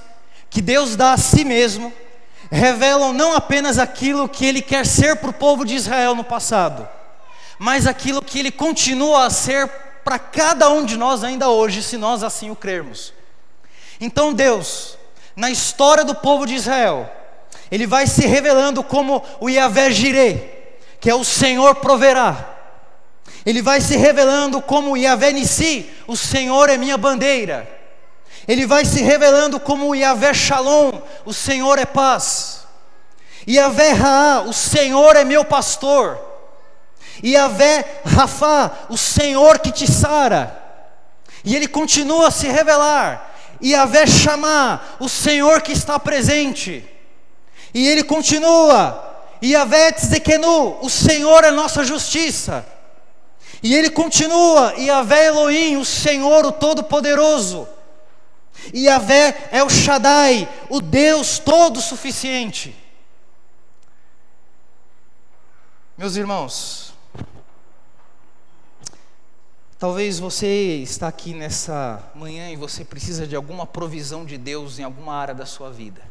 que 0.48 0.62
Deus 0.62 0.96
dá 0.96 1.12
a 1.12 1.18
si 1.18 1.44
mesmo, 1.44 1.92
revelam 2.50 3.12
não 3.12 3.34
apenas 3.34 3.78
aquilo 3.78 4.28
que 4.28 4.44
ele 4.44 4.60
quer 4.60 4.84
ser 4.84 5.16
para 5.16 5.30
o 5.30 5.34
povo 5.34 5.64
de 5.64 5.74
Israel 5.74 6.14
no 6.14 6.24
passado, 6.24 6.88
mas 7.58 7.86
aquilo 7.86 8.22
que 8.22 8.38
ele 8.38 8.50
continua 8.50 9.26
a 9.26 9.30
ser 9.30 9.68
para 10.04 10.18
cada 10.18 10.68
um 10.70 10.84
de 10.84 10.96
nós 10.96 11.22
ainda 11.22 11.48
hoje, 11.48 11.82
se 11.82 11.96
nós 11.96 12.22
assim 12.22 12.50
o 12.50 12.56
crermos. 12.56 13.12
Então 14.00 14.32
Deus, 14.32 14.98
na 15.36 15.50
história 15.50 16.04
do 16.04 16.14
povo 16.14 16.46
de 16.46 16.54
Israel, 16.54 17.08
ele 17.70 17.86
vai 17.86 18.06
se 18.06 18.26
revelando 18.26 18.82
como 18.82 19.22
o 19.40 19.48
Yahvé 19.48 19.90
Jireh, 19.90 20.74
que 21.00 21.08
é 21.08 21.14
o 21.14 21.24
Senhor 21.24 21.76
proverá. 21.76 22.56
Ele 23.46 23.62
vai 23.62 23.80
se 23.80 23.96
revelando 23.96 24.60
como 24.60 24.96
Yahvé 24.96 25.32
Nissi, 25.32 25.88
o 26.06 26.16
Senhor 26.16 26.68
é 26.68 26.76
minha 26.76 26.98
bandeira. 26.98 27.79
Ele 28.48 28.66
vai 28.66 28.84
se 28.84 29.02
revelando 29.02 29.60
como 29.60 29.94
Yahvé 29.94 30.34
Shalom, 30.34 30.92
o 31.24 31.32
Senhor 31.32 31.78
é 31.78 31.84
paz. 31.84 32.60
Yahvé 33.48 33.92
Raá, 33.92 34.42
o 34.42 34.52
Senhor 34.52 35.16
é 35.16 35.24
meu 35.24 35.44
pastor. 35.44 36.18
Yahvé 37.24 38.02
Rafá, 38.04 38.70
o 38.88 38.96
Senhor 38.96 39.58
que 39.58 39.70
te 39.70 39.90
sara. 39.90 40.56
E 41.44 41.54
ele 41.56 41.66
continua 41.66 42.28
a 42.28 42.30
se 42.30 42.48
revelar. 42.48 43.30
Yahvé 43.62 44.06
Shamá, 44.06 44.80
o 44.98 45.08
Senhor 45.08 45.60
que 45.62 45.72
está 45.72 45.98
presente. 45.98 46.84
E 47.74 47.88
ele 47.88 48.02
continua. 48.02 49.06
Yahvé 49.42 49.92
Tzekenu, 49.92 50.78
o 50.82 50.90
Senhor 50.90 51.44
é 51.44 51.50
nossa 51.50 51.84
justiça. 51.84 52.64
E 53.62 53.74
ele 53.74 53.90
continua. 53.90 54.74
Yahvé 54.78 55.26
Elohim, 55.26 55.76
o 55.76 55.84
Senhor, 55.84 56.44
o 56.46 56.52
Todo-Poderoso. 56.52 57.68
E 58.72 58.84
Yahvé 58.84 59.48
é 59.50 59.62
o 59.64 59.70
Shaddai, 59.70 60.48
o 60.68 60.80
Deus 60.80 61.38
todo-suficiente. 61.38 62.76
Meus 65.96 66.16
irmãos, 66.16 66.94
talvez 69.78 70.18
você 70.18 70.76
está 70.76 71.08
aqui 71.08 71.34
nessa 71.34 72.02
manhã 72.14 72.50
e 72.50 72.56
você 72.56 72.84
precisa 72.84 73.26
de 73.26 73.36
alguma 73.36 73.66
provisão 73.66 74.24
de 74.24 74.38
Deus 74.38 74.78
em 74.78 74.82
alguma 74.82 75.14
área 75.14 75.34
da 75.34 75.46
sua 75.46 75.70
vida. 75.70 76.02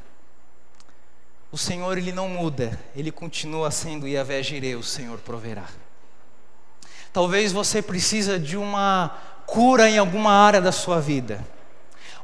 O 1.52 1.58
Senhor 1.58 1.98
ele 1.98 2.12
não 2.12 2.30
muda, 2.30 2.80
ele 2.96 3.12
continua 3.12 3.72
sendo 3.72 4.08
Yahvé 4.08 4.44
Jireh, 4.44 4.76
o 4.76 4.84
Senhor 4.84 5.18
proverá. 5.20 5.66
Talvez 7.12 7.52
você 7.52 7.82
precisa 7.82 8.38
de 8.38 8.56
uma 8.56 9.18
cura 9.48 9.90
em 9.90 9.98
alguma 9.98 10.32
área 10.32 10.62
da 10.62 10.72
sua 10.72 11.02
vida 11.02 11.44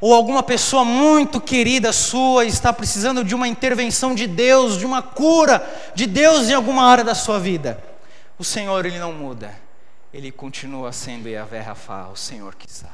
ou 0.02 0.14
alguma 0.14 0.44
pessoa 0.44 0.84
muito 0.84 1.40
querida 1.40 1.94
sua 1.94 2.46
está 2.46 2.74
precisando 2.74 3.24
de 3.24 3.34
uma 3.34 3.48
intervenção 3.48 4.14
de 4.14 4.28
Deus, 4.28 4.78
de 4.78 4.86
uma 4.86 5.02
cura 5.02 5.66
de 5.94 6.06
Deus 6.06 6.50
em 6.50 6.54
alguma 6.54 6.86
área 6.86 7.04
da 7.04 7.16
sua 7.16 7.40
vida, 7.40 7.82
o 8.38 8.44
Senhor 8.44 8.86
ele 8.86 9.00
não 9.00 9.14
muda, 9.14 9.54
ele 10.14 10.32
continua 10.32 10.92
sendo 10.92 11.30
Yahvé 11.30 11.62
Rafa, 11.62 12.10
o 12.10 12.16
Senhor 12.16 12.56
que 12.56 12.72
sara. 12.72 12.94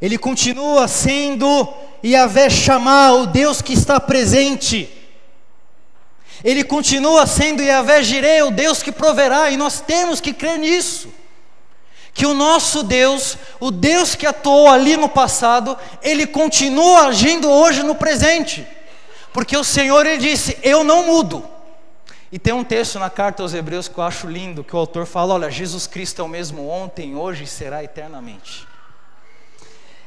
Ele 0.00 0.18
continua 0.18 0.86
sendo 0.86 1.72
Yahvé 2.04 2.50
Chamar, 2.50 3.12
o 3.14 3.26
Deus 3.26 3.62
que 3.62 3.72
está 3.72 3.98
presente. 3.98 4.90
Ele 6.42 6.62
continua 6.62 7.26
sendo 7.26 7.62
Yahvé 7.62 8.02
Jireh, 8.02 8.42
o 8.42 8.50
Deus 8.50 8.82
que 8.82 8.92
proverá, 8.92 9.50
e 9.50 9.56
nós 9.56 9.80
temos 9.80 10.20
que 10.20 10.34
crer 10.34 10.58
nisso 10.58 11.08
que 12.14 12.24
o 12.24 12.32
nosso 12.32 12.84
Deus, 12.84 13.36
o 13.58 13.72
Deus 13.72 14.14
que 14.14 14.24
atuou 14.24 14.68
ali 14.68 14.96
no 14.96 15.08
passado, 15.08 15.76
ele 16.00 16.28
continua 16.28 17.08
agindo 17.08 17.50
hoje 17.50 17.82
no 17.82 17.96
presente. 17.96 18.64
Porque 19.32 19.56
o 19.56 19.64
Senhor 19.64 20.06
ele 20.06 20.18
disse: 20.18 20.56
"Eu 20.62 20.84
não 20.84 21.06
mudo". 21.06 21.44
E 22.30 22.38
tem 22.38 22.54
um 22.54 22.62
texto 22.62 23.00
na 23.00 23.10
carta 23.10 23.42
aos 23.42 23.52
Hebreus 23.52 23.88
que 23.88 23.98
eu 23.98 24.04
acho 24.04 24.28
lindo, 24.28 24.62
que 24.62 24.76
o 24.76 24.78
autor 24.78 25.06
fala: 25.06 25.34
"Olha, 25.34 25.50
Jesus 25.50 25.88
Cristo 25.88 26.22
é 26.22 26.24
o 26.24 26.28
mesmo 26.28 26.68
ontem, 26.68 27.16
hoje 27.16 27.42
e 27.42 27.48
será 27.48 27.82
eternamente". 27.82 28.64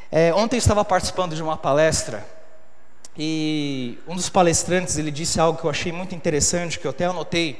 É, 0.09 0.33
ontem 0.33 0.55
eu 0.55 0.59
estava 0.59 0.85
participando 0.85 1.35
de 1.35 1.43
uma 1.43 1.57
palestra 1.57 2.25
e 3.17 3.99
um 4.07 4.15
dos 4.15 4.29
palestrantes 4.29 4.97
ele 4.97 5.11
disse 5.11 5.41
algo 5.41 5.59
que 5.59 5.65
eu 5.65 5.69
achei 5.69 5.91
muito 5.91 6.15
interessante, 6.15 6.79
que 6.79 6.87
eu 6.87 6.91
até 6.91 7.03
anotei. 7.03 7.59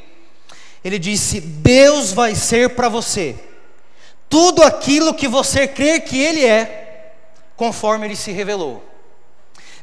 Ele 0.85 0.97
disse: 0.97 1.41
Deus 1.41 2.13
vai 2.13 2.33
ser 2.33 2.69
para 2.69 2.87
você 2.87 3.35
tudo 4.29 4.63
aquilo 4.63 5.13
que 5.13 5.27
você 5.27 5.67
crer 5.67 6.01
que 6.01 6.17
Ele 6.17 6.45
é, 6.45 7.13
conforme 7.55 8.05
Ele 8.07 8.15
se 8.15 8.31
revelou. 8.31 8.83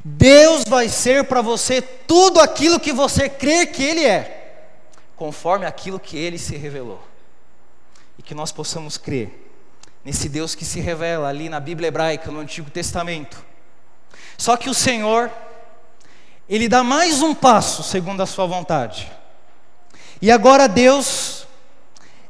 Deus 0.04 0.64
vai 0.68 0.88
ser 0.88 1.24
para 1.24 1.40
você 1.40 1.80
tudo 1.80 2.38
aquilo 2.40 2.78
que 2.78 2.92
você 2.92 3.28
crer 3.28 3.72
que 3.72 3.82
Ele 3.82 4.04
é, 4.04 4.68
conforme 5.16 5.64
aquilo 5.64 5.98
que 5.98 6.16
Ele 6.16 6.38
se 6.38 6.56
revelou. 6.56 7.02
E 8.18 8.22
que 8.22 8.34
nós 8.34 8.52
possamos 8.52 8.98
crer 8.98 9.42
nesse 10.04 10.28
Deus 10.28 10.54
que 10.54 10.64
se 10.64 10.78
revela 10.78 11.28
ali 11.28 11.48
na 11.48 11.58
Bíblia 11.58 11.88
hebraica, 11.88 12.30
no 12.30 12.40
Antigo 12.40 12.70
Testamento. 12.70 13.42
Só 14.36 14.56
que 14.56 14.68
o 14.68 14.74
Senhor, 14.74 15.30
Ele 16.48 16.68
dá 16.68 16.84
mais 16.84 17.22
um 17.22 17.34
passo 17.34 17.82
segundo 17.82 18.22
a 18.22 18.26
Sua 18.26 18.46
vontade. 18.46 19.10
E 20.20 20.30
agora 20.30 20.68
Deus 20.68 21.43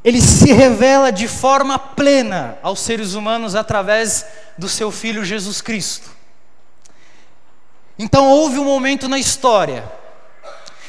ele 0.05 0.21
se 0.21 0.53
revela 0.53 1.11
de 1.11 1.27
forma 1.27 1.79
plena 1.79 2.59
aos 2.63 2.81
seres 2.81 3.15
humanos 3.15 3.55
através 3.55 4.27
do 4.59 4.69
seu 4.69 4.91
Filho 4.91 5.25
Jesus 5.25 5.63
Cristo. 5.63 6.11
Então 7.99 8.29
houve 8.29 8.59
um 8.59 8.65
momento 8.65 9.09
na 9.09 9.19
história 9.19 9.91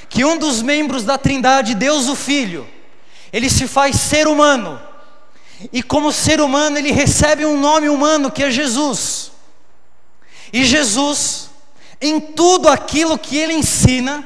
que 0.10 0.26
um 0.26 0.38
dos 0.38 0.62
membros 0.62 1.04
da 1.04 1.18
Trindade, 1.18 1.74
Deus 1.74 2.10
o 2.10 2.16
Filho, 2.16 2.68
ele 3.32 3.50
se 3.50 3.68
faz 3.68 3.96
ser 3.96 4.28
humano. 4.28 4.80
E 5.72 5.82
como 5.82 6.12
ser 6.12 6.42
humano, 6.42 6.78
ele 6.78 6.92
recebe 6.92 7.46
um 7.46 7.60
nome 7.60 7.88
humano 7.88 8.30
que 8.30 8.44
é 8.44 8.52
Jesus. 8.52 9.32
E 10.52 10.64
Jesus, 10.66 11.50
em 12.02 12.20
tudo 12.20 12.68
aquilo 12.68 13.18
que 13.18 13.38
ele 13.38 13.54
ensina, 13.54 14.26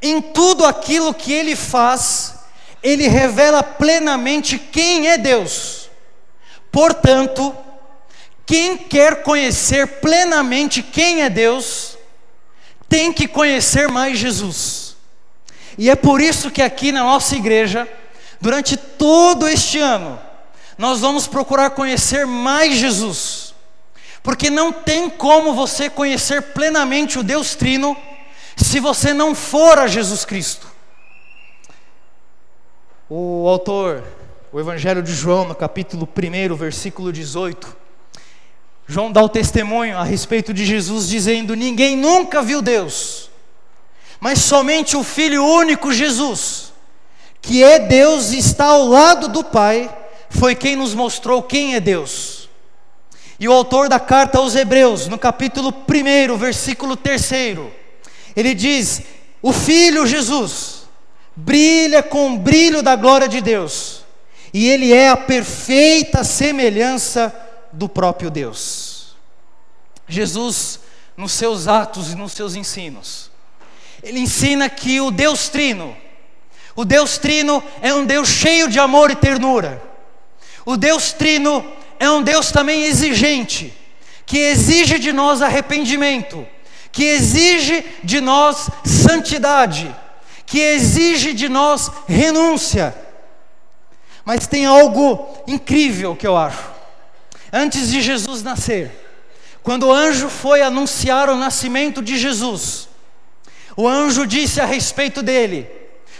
em 0.00 0.20
tudo 0.20 0.64
aquilo 0.64 1.12
que 1.12 1.32
ele 1.32 1.54
faz, 1.54 2.34
ele 2.82 3.06
revela 3.08 3.62
plenamente 3.62 4.58
quem 4.58 5.08
é 5.08 5.16
Deus. 5.16 5.88
Portanto, 6.70 7.54
quem 8.44 8.76
quer 8.76 9.22
conhecer 9.22 9.86
plenamente 10.00 10.82
quem 10.82 11.22
é 11.22 11.30
Deus, 11.30 11.96
tem 12.88 13.12
que 13.12 13.28
conhecer 13.28 13.88
mais 13.88 14.18
Jesus. 14.18 14.96
E 15.78 15.88
é 15.88 15.94
por 15.94 16.20
isso 16.20 16.50
que 16.50 16.60
aqui 16.60 16.92
na 16.92 17.02
nossa 17.04 17.36
igreja, 17.36 17.88
durante 18.40 18.76
todo 18.76 19.48
este 19.48 19.78
ano, 19.78 20.20
nós 20.76 21.00
vamos 21.00 21.26
procurar 21.26 21.70
conhecer 21.70 22.26
mais 22.26 22.76
Jesus. 22.76 23.54
Porque 24.22 24.50
não 24.50 24.72
tem 24.72 25.08
como 25.08 25.54
você 25.54 25.88
conhecer 25.88 26.42
plenamente 26.52 27.18
o 27.18 27.22
Deus 27.22 27.54
Trino 27.54 27.96
se 28.56 28.80
você 28.80 29.12
não 29.12 29.34
for 29.34 29.78
a 29.78 29.86
Jesus 29.86 30.24
Cristo. 30.24 30.71
O 33.14 33.46
autor, 33.46 34.02
o 34.50 34.58
Evangelho 34.58 35.02
de 35.02 35.12
João, 35.12 35.46
no 35.46 35.54
capítulo 35.54 36.08
1, 36.08 36.56
versículo 36.56 37.12
18, 37.12 37.76
João 38.86 39.12
dá 39.12 39.22
o 39.22 39.28
testemunho 39.28 39.98
a 39.98 40.02
respeito 40.02 40.54
de 40.54 40.64
Jesus, 40.64 41.08
dizendo: 41.08 41.54
Ninguém 41.54 41.94
nunca 41.94 42.40
viu 42.40 42.62
Deus, 42.62 43.28
mas 44.18 44.38
somente 44.38 44.96
o 44.96 45.04
Filho 45.04 45.44
único 45.44 45.92
Jesus, 45.92 46.72
que 47.42 47.62
é 47.62 47.80
Deus 47.80 48.32
e 48.32 48.38
está 48.38 48.64
ao 48.64 48.86
lado 48.86 49.28
do 49.28 49.44
Pai, 49.44 49.94
foi 50.30 50.54
quem 50.54 50.74
nos 50.74 50.94
mostrou 50.94 51.42
quem 51.42 51.74
é 51.74 51.80
Deus. 51.80 52.48
E 53.38 53.46
o 53.46 53.52
autor 53.52 53.90
da 53.90 54.00
carta 54.00 54.38
aos 54.38 54.54
Hebreus, 54.54 55.06
no 55.06 55.18
capítulo 55.18 55.68
1, 55.70 56.34
versículo 56.38 56.96
3, 56.96 57.30
ele 58.34 58.54
diz: 58.54 59.02
O 59.42 59.52
Filho 59.52 60.06
Jesus 60.06 60.81
brilha 61.34 62.02
com 62.02 62.34
o 62.34 62.38
brilho 62.38 62.82
da 62.82 62.96
glória 62.96 63.28
de 63.28 63.40
Deus, 63.40 64.04
e 64.52 64.68
ele 64.68 64.92
é 64.92 65.08
a 65.08 65.16
perfeita 65.16 66.24
semelhança 66.24 67.34
do 67.72 67.88
próprio 67.88 68.30
Deus. 68.30 69.16
Jesus, 70.06 70.80
nos 71.16 71.32
seus 71.32 71.68
atos 71.68 72.12
e 72.12 72.14
nos 72.14 72.32
seus 72.32 72.54
ensinos, 72.54 73.30
ele 74.02 74.20
ensina 74.20 74.68
que 74.68 75.00
o 75.00 75.10
Deus 75.10 75.48
Trino, 75.48 75.96
o 76.74 76.84
Deus 76.84 77.18
Trino 77.18 77.62
é 77.80 77.94
um 77.94 78.04
Deus 78.04 78.28
cheio 78.28 78.68
de 78.68 78.78
amor 78.78 79.10
e 79.10 79.16
ternura. 79.16 79.82
O 80.64 80.76
Deus 80.76 81.12
Trino 81.12 81.64
é 81.98 82.10
um 82.10 82.22
Deus 82.22 82.50
também 82.50 82.84
exigente, 82.84 83.72
que 84.24 84.38
exige 84.38 84.98
de 84.98 85.12
nós 85.12 85.42
arrependimento, 85.42 86.46
que 86.90 87.04
exige 87.04 87.84
de 88.02 88.20
nós 88.20 88.68
santidade, 88.84 89.94
que 90.52 90.60
exige 90.60 91.32
de 91.32 91.48
nós 91.48 91.90
renúncia. 92.06 92.94
Mas 94.22 94.46
tem 94.46 94.66
algo 94.66 95.26
incrível 95.46 96.14
que 96.14 96.26
eu 96.26 96.36
acho. 96.36 96.70
Antes 97.50 97.88
de 97.90 98.02
Jesus 98.02 98.42
nascer, 98.42 98.90
quando 99.62 99.86
o 99.86 99.92
anjo 99.92 100.28
foi 100.28 100.60
anunciar 100.60 101.30
o 101.30 101.36
nascimento 101.36 102.02
de 102.02 102.18
Jesus, 102.18 102.86
o 103.74 103.88
anjo 103.88 104.26
disse 104.26 104.60
a 104.60 104.66
respeito 104.66 105.22
dele: 105.22 105.66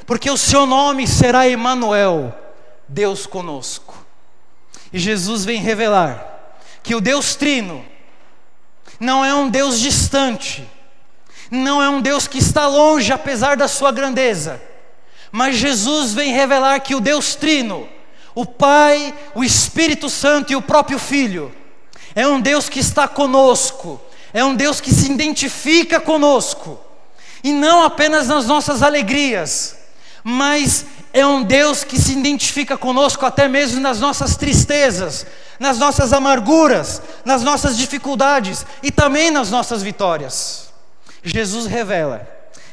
porque 0.07 0.31
o 0.31 0.39
seu 0.39 0.65
nome 0.65 1.07
será 1.07 1.47
Emanuel, 1.47 2.35
Deus 2.89 3.27
conosco. 3.27 3.95
E 4.91 4.99
Jesus 4.99 5.45
vem 5.45 5.61
revelar 5.61 6.57
que 6.83 6.95
o 6.95 7.03
Deus 7.03 7.37
Trino 7.37 7.85
não 8.99 9.23
é 9.23 9.35
um 9.35 9.51
Deus 9.51 9.79
distante, 9.79 10.67
não 11.53 11.83
é 11.83 11.91
um 11.91 12.01
Deus 12.01 12.27
que 12.27 12.39
está 12.39 12.67
longe 12.67 13.13
apesar 13.13 13.59
da 13.59 13.69
sua 13.69 13.93
grandeza, 13.93 14.59
mas 15.31 15.57
Jesus 15.57 16.15
vem 16.15 16.33
revelar 16.33 16.81
que 16.81 16.95
o 16.95 17.01
Deus 17.01 17.35
Trino, 17.35 17.87
o 18.35 18.47
Pai, 18.47 19.15
o 19.35 19.45
Espírito 19.45 20.09
Santo 20.09 20.51
e 20.51 20.57
o 20.57 20.63
próprio 20.63 20.99
Filho, 20.99 21.55
é 22.15 22.27
um 22.27 22.41
Deus 22.41 22.71
que 22.71 22.81
está 22.81 23.07
conosco, 23.07 24.01
é 24.33 24.43
um 24.43 24.55
Deus 24.55 24.81
que 24.81 24.91
se 24.95 25.13
identifica 25.13 26.01
conosco, 26.01 26.81
e 27.45 27.53
não 27.53 27.83
apenas 27.83 28.29
nas 28.29 28.47
nossas 28.47 28.83
alegrias, 28.83 29.77
mas 30.25 30.87
é 31.13 31.27
um 31.27 31.43
Deus 31.43 31.85
que 31.85 32.01
se 32.01 32.13
identifica 32.13 32.79
conosco 32.79 33.27
até 33.27 33.47
mesmo 33.47 33.79
nas 33.79 34.01
nossas 34.01 34.37
tristezas, 34.37 35.27
nas 35.61 35.77
nossas 35.77 36.15
amarguras, 36.15 37.03
nas 37.27 37.43
nossas 37.43 37.77
dificuldades 37.77 38.65
e 38.83 38.91
também 38.91 39.31
nas 39.31 39.51
nossas 39.51 39.83
vitórias. 39.83 40.72
Jesus 41.23 41.67
revela 41.67 42.29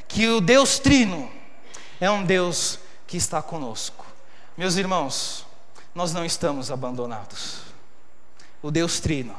que 0.08 0.28
o 0.28 0.42
Deus 0.42 0.80
Trino 0.80 1.32
é 2.00 2.10
um 2.10 2.24
Deus 2.24 2.80
que 3.06 3.18
está 3.18 3.42
conosco. 3.42 4.06
Meus 4.58 4.76
irmãos, 4.76 5.46
nós 5.94 6.14
não 6.14 6.26
estamos 6.26 6.72
abandonados. 6.72 7.62
O 8.62 8.72
Deus 8.72 9.00
Trino, 9.00 9.36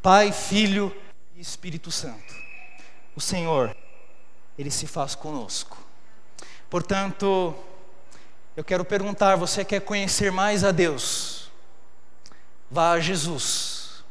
Pai, 0.00 0.32
Filho 0.32 0.94
e 1.34 1.40
Espírito 1.40 1.90
Santo, 1.90 2.34
o 3.14 3.20
Senhor, 3.20 3.76
Ele 4.58 4.70
se 4.70 4.86
faz 4.86 5.14
conosco. 5.14 5.76
Portanto, 6.70 7.54
eu 8.56 8.64
quero 8.64 8.84
perguntar: 8.84 9.36
você 9.36 9.64
quer 9.64 9.80
conhecer 9.80 10.32
mais 10.32 10.64
a 10.64 10.70
Deus? 10.70 11.50
Vá 12.70 12.92
a 12.92 13.00
Jesus, 13.00 14.02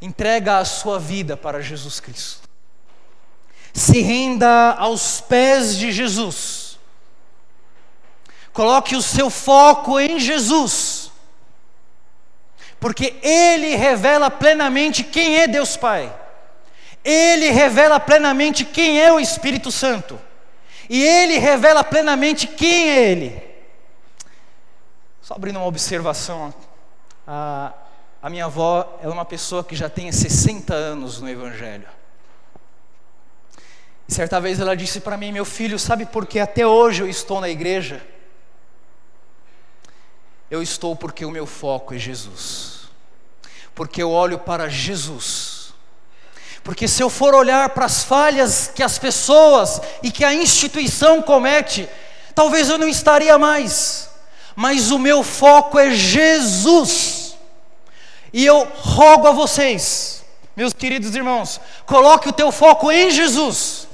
entrega 0.00 0.58
a 0.58 0.64
sua 0.64 0.98
vida 0.98 1.36
para 1.36 1.60
Jesus 1.60 1.98
Cristo, 1.98 2.43
se 3.74 4.00
renda 4.00 4.72
aos 4.78 5.20
pés 5.20 5.76
de 5.76 5.92
Jesus, 5.92 6.78
coloque 8.52 8.96
o 8.96 9.02
seu 9.02 9.28
foco 9.28 10.00
em 10.00 10.18
Jesus, 10.18 11.10
porque 12.80 13.16
Ele 13.20 13.74
revela 13.74 14.30
plenamente 14.30 15.04
quem 15.04 15.38
é 15.40 15.46
Deus 15.46 15.76
Pai, 15.76 16.14
Ele 17.04 17.50
revela 17.50 18.00
plenamente 18.00 18.64
quem 18.64 19.00
é 19.02 19.12
o 19.12 19.20
Espírito 19.20 19.70
Santo. 19.70 20.18
E 20.88 21.02
ele 21.02 21.38
revela 21.38 21.82
plenamente 21.82 22.46
quem 22.46 22.90
é 22.90 23.10
ele. 23.10 23.42
Só 25.22 25.34
abrindo 25.34 25.56
uma 25.56 25.66
observação, 25.66 26.52
a, 27.26 27.72
a 28.22 28.28
minha 28.28 28.44
avó 28.44 28.98
é 29.00 29.08
uma 29.08 29.24
pessoa 29.24 29.64
que 29.64 29.74
já 29.74 29.88
tem 29.88 30.12
60 30.12 30.74
anos 30.74 31.20
no 31.20 31.28
Evangelho. 31.28 31.88
Certa 34.14 34.40
vez 34.40 34.60
ela 34.60 34.76
disse 34.76 35.00
para 35.00 35.16
mim, 35.16 35.32
meu 35.32 35.44
filho, 35.44 35.76
sabe 35.76 36.06
por 36.06 36.24
que 36.24 36.38
até 36.38 36.64
hoje 36.64 37.02
eu 37.02 37.08
estou 37.08 37.40
na 37.40 37.48
igreja? 37.48 38.00
Eu 40.48 40.62
estou 40.62 40.94
porque 40.94 41.24
o 41.24 41.32
meu 41.32 41.46
foco 41.46 41.92
é 41.92 41.98
Jesus. 41.98 42.82
Porque 43.74 44.00
eu 44.00 44.12
olho 44.12 44.38
para 44.38 44.68
Jesus 44.68 45.54
porque 46.64 46.88
se 46.88 47.02
eu 47.02 47.10
for 47.10 47.34
olhar 47.34 47.68
para 47.68 47.84
as 47.84 48.02
falhas 48.02 48.72
que 48.74 48.82
as 48.82 48.98
pessoas 48.98 49.82
e 50.02 50.10
que 50.10 50.24
a 50.24 50.32
instituição 50.32 51.20
comete, 51.20 51.86
talvez 52.34 52.70
eu 52.70 52.78
não 52.78 52.88
estaria 52.88 53.38
mais. 53.38 54.08
Mas 54.56 54.90
o 54.90 54.98
meu 54.98 55.22
foco 55.22 55.78
é 55.78 55.90
Jesus. 55.90 57.36
E 58.32 58.46
eu 58.46 58.66
rogo 58.76 59.28
a 59.28 59.32
vocês, 59.32 60.24
meus 60.56 60.72
queridos 60.72 61.14
irmãos, 61.14 61.60
coloque 61.84 62.30
o 62.30 62.32
teu 62.32 62.50
foco 62.50 62.90
em 62.90 63.10
Jesus. 63.10 63.86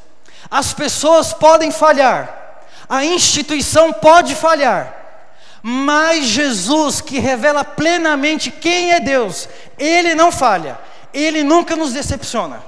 As 0.51 0.75
pessoas 0.75 1.33
podem 1.33 1.71
falhar, 1.71 2.59
a 2.89 3.05
instituição 3.05 3.93
pode 3.93 4.35
falhar, 4.35 4.97
mas 5.63 6.27
Jesus, 6.27 7.01
que 7.01 7.19
revela 7.21 7.65
plenamente 7.65 8.51
quem 8.51 8.93
é 8.93 8.99
Deus, 8.99 9.49
ele 9.79 10.15
não 10.15 10.33
falha, 10.33 10.79
ele 11.15 11.45
nunca 11.45 11.77
nos 11.77 11.93
decepciona. 11.93 12.63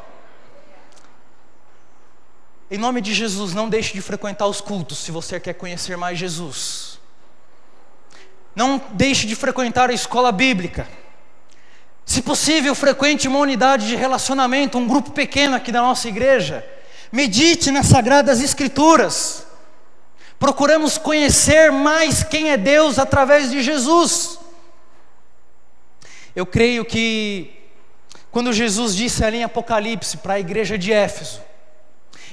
Em 2.70 2.78
nome 2.78 3.00
de 3.00 3.12
Jesus, 3.12 3.52
não 3.52 3.68
deixe 3.68 3.92
de 3.92 4.00
frequentar 4.00 4.46
os 4.46 4.60
cultos 4.60 4.98
se 4.98 5.10
você 5.10 5.38
quer 5.38 5.52
conhecer 5.54 5.96
mais 5.96 6.18
Jesus. 6.18 6.98
Não 8.54 8.80
deixe 8.92 9.26
de 9.26 9.34
frequentar 9.34 9.90
a 9.90 9.92
escola 9.92 10.30
bíblica. 10.30 10.88
Se 12.04 12.22
possível, 12.22 12.74
frequente 12.74 13.28
uma 13.28 13.38
unidade 13.38 13.86
de 13.88 13.96
relacionamento, 13.96 14.78
um 14.78 14.86
grupo 14.86 15.10
pequeno 15.10 15.56
aqui 15.56 15.70
da 15.70 15.80
nossa 15.80 16.08
igreja. 16.08 16.64
Medite 17.12 17.70
nas 17.70 17.86
sagradas 17.86 18.40
escrituras. 18.40 19.46
Procuramos 20.38 20.96
conhecer 20.96 21.70
mais 21.70 22.24
quem 22.24 22.50
é 22.50 22.56
Deus 22.56 22.98
através 22.98 23.50
de 23.50 23.62
Jesus. 23.62 24.38
Eu 26.34 26.46
creio 26.46 26.84
que 26.84 27.54
quando 28.30 28.50
Jesus 28.52 28.96
disse 28.96 29.22
ali 29.22 29.36
em 29.36 29.44
Apocalipse 29.44 30.16
para 30.16 30.34
a 30.34 30.40
igreja 30.40 30.78
de 30.78 30.90
Éfeso, 30.90 31.42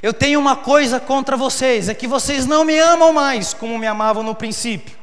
Eu 0.02 0.14
tenho 0.14 0.40
uma 0.40 0.56
coisa 0.56 0.98
contra 0.98 1.36
vocês, 1.36 1.90
é 1.90 1.94
que 1.94 2.08
vocês 2.08 2.46
não 2.46 2.64
me 2.64 2.80
amam 2.80 3.12
mais 3.12 3.54
como 3.54 3.78
me 3.78 3.86
amavam 3.86 4.24
no 4.24 4.34
princípio. 4.34 4.98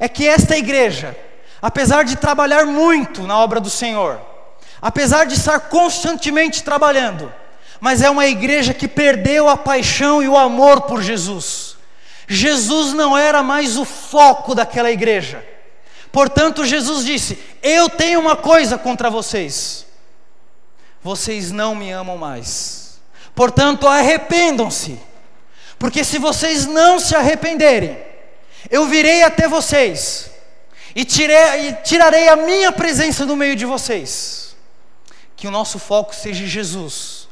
É 0.00 0.08
que 0.08 0.26
esta 0.26 0.56
igreja, 0.56 1.16
apesar 1.62 2.04
de 2.04 2.16
trabalhar 2.16 2.66
muito 2.66 3.22
na 3.22 3.38
obra 3.38 3.60
do 3.60 3.70
Senhor, 3.70 4.20
apesar 4.82 5.26
de 5.26 5.34
estar 5.34 5.60
constantemente 5.60 6.64
trabalhando, 6.64 7.32
mas 7.80 8.02
é 8.02 8.10
uma 8.10 8.26
igreja 8.26 8.74
que 8.74 8.88
perdeu 8.88 9.48
a 9.48 9.56
paixão 9.56 10.22
e 10.22 10.28
o 10.28 10.36
amor 10.36 10.82
por 10.82 11.02
Jesus. 11.02 11.76
Jesus 12.26 12.92
não 12.92 13.16
era 13.16 13.42
mais 13.42 13.76
o 13.76 13.84
foco 13.84 14.54
daquela 14.54 14.90
igreja. 14.90 15.44
Portanto, 16.12 16.64
Jesus 16.64 17.04
disse: 17.04 17.38
Eu 17.62 17.88
tenho 17.88 18.20
uma 18.20 18.36
coisa 18.36 18.76
contra 18.76 19.08
vocês. 19.08 19.86
Vocês 21.02 21.50
não 21.50 21.74
me 21.74 21.90
amam 21.90 22.18
mais. 22.18 23.00
Portanto, 23.34 23.86
arrependam-se. 23.86 24.98
Porque 25.78 26.02
se 26.02 26.18
vocês 26.18 26.66
não 26.66 26.98
se 26.98 27.14
arrependerem, 27.14 27.96
eu 28.68 28.86
virei 28.86 29.22
até 29.22 29.46
vocês 29.46 30.28
e, 30.94 31.04
tirei, 31.04 31.68
e 31.68 31.72
tirarei 31.84 32.28
a 32.28 32.34
minha 32.34 32.72
presença 32.72 33.24
no 33.24 33.36
meio 33.36 33.54
de 33.54 33.64
vocês. 33.64 34.56
Que 35.36 35.46
o 35.46 35.50
nosso 35.52 35.78
foco 35.78 36.12
seja 36.12 36.44
Jesus, 36.44 37.27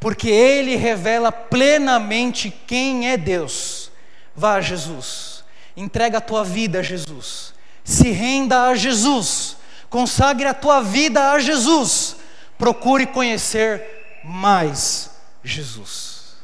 porque 0.00 0.30
Ele 0.30 0.74
revela 0.76 1.30
plenamente 1.30 2.50
quem 2.66 3.10
é 3.10 3.18
Deus. 3.18 3.92
Vá 4.34 4.58
Jesus, 4.60 5.44
entrega 5.76 6.18
a 6.18 6.22
tua 6.22 6.42
vida 6.42 6.78
a 6.78 6.82
Jesus, 6.82 7.52
se 7.84 8.10
renda 8.10 8.68
a 8.68 8.74
Jesus, 8.74 9.56
consagre 9.90 10.48
a 10.48 10.54
tua 10.54 10.80
vida 10.80 11.32
a 11.32 11.38
Jesus, 11.38 12.16
procure 12.56 13.06
conhecer 13.06 14.20
mais 14.24 15.10
Jesus. 15.44 16.36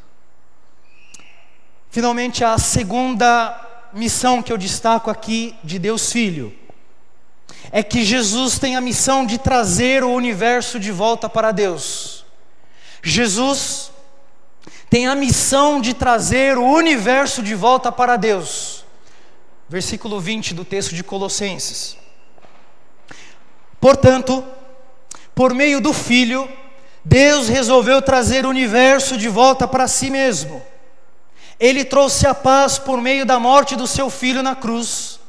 Finalmente, 1.90 2.44
a 2.44 2.58
segunda 2.58 3.88
missão 3.94 4.42
que 4.42 4.52
eu 4.52 4.58
destaco 4.58 5.10
aqui 5.10 5.56
de 5.64 5.78
Deus 5.78 6.12
Filho 6.12 6.54
é 7.72 7.82
que 7.82 8.04
Jesus 8.04 8.58
tem 8.58 8.76
a 8.76 8.82
missão 8.82 9.24
de 9.24 9.38
trazer 9.38 10.04
o 10.04 10.12
universo 10.12 10.78
de 10.78 10.92
volta 10.92 11.26
para 11.26 11.52
Deus. 11.52 12.25
Jesus 13.02 13.90
tem 14.88 15.06
a 15.06 15.14
missão 15.14 15.80
de 15.80 15.94
trazer 15.94 16.56
o 16.56 16.64
universo 16.64 17.42
de 17.42 17.54
volta 17.54 17.90
para 17.90 18.16
Deus. 18.16 18.84
Versículo 19.68 20.20
20 20.20 20.54
do 20.54 20.64
texto 20.64 20.94
de 20.94 21.02
Colossenses. 21.02 21.96
Portanto, 23.80 24.44
por 25.34 25.52
meio 25.52 25.80
do 25.80 25.92
Filho, 25.92 26.48
Deus 27.04 27.48
resolveu 27.48 28.00
trazer 28.00 28.46
o 28.46 28.48
universo 28.48 29.16
de 29.16 29.28
volta 29.28 29.66
para 29.66 29.86
si 29.86 30.10
mesmo. 30.10 30.62
Ele 31.58 31.84
trouxe 31.84 32.26
a 32.26 32.34
paz 32.34 32.78
por 32.78 33.00
meio 33.00 33.24
da 33.26 33.38
morte 33.38 33.76
do 33.76 33.86
seu 33.86 34.10
filho 34.10 34.42
na 34.42 34.54
cruz 34.54 35.20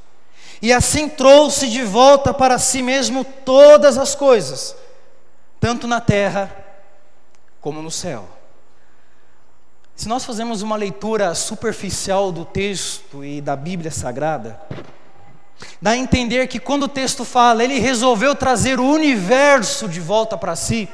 e 0.62 0.73
assim 0.73 1.08
trouxe 1.08 1.67
de 1.67 1.84
volta 1.84 2.34
para 2.34 2.58
si 2.58 2.82
mesmo 2.82 3.23
todas 3.23 3.97
as 3.97 4.15
coisas, 4.15 4.75
tanto 5.60 5.88
na 5.88 6.01
terra 6.01 6.66
como 7.67 7.82
no 7.82 7.91
céu. 7.91 8.25
Se 9.93 10.08
nós 10.08 10.23
fazemos 10.23 10.62
uma 10.62 10.77
leitura 10.77 11.36
superficial 11.36 12.32
do 12.32 12.45
texto 12.45 13.25
e 13.25 13.41
da 13.41 13.58
Bíblia 13.58 13.91
Sagrada, 13.91 14.58
dá 15.82 15.89
a 15.91 15.97
entender 15.97 16.47
que 16.47 16.62
quando 16.62 16.84
o 16.84 16.88
texto 16.88 17.25
fala, 17.25 17.62
ele 17.62 17.77
resolveu 17.77 18.34
trazer 18.34 18.80
o 18.80 18.89
universo 18.89 19.89
de 19.89 19.99
volta 19.99 20.38
para 20.38 20.56
si, 20.56 20.88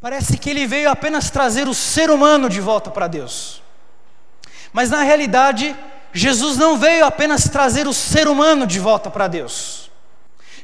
parece 0.00 0.38
que 0.38 0.50
ele 0.50 0.66
veio 0.66 0.90
apenas 0.90 1.30
trazer 1.30 1.68
o 1.68 1.74
ser 1.74 2.10
humano 2.10 2.48
de 2.48 2.60
volta 2.60 2.90
para 2.90 3.06
Deus. 3.06 3.62
Mas 4.72 4.90
na 4.90 5.04
realidade, 5.04 5.72
Jesus 6.12 6.56
não 6.56 6.76
veio 6.76 7.04
apenas 7.04 7.44
trazer 7.44 7.86
o 7.86 7.94
ser 7.94 8.26
humano 8.26 8.66
de 8.66 8.80
volta 8.80 9.08
para 9.08 9.28
Deus. 9.28 9.88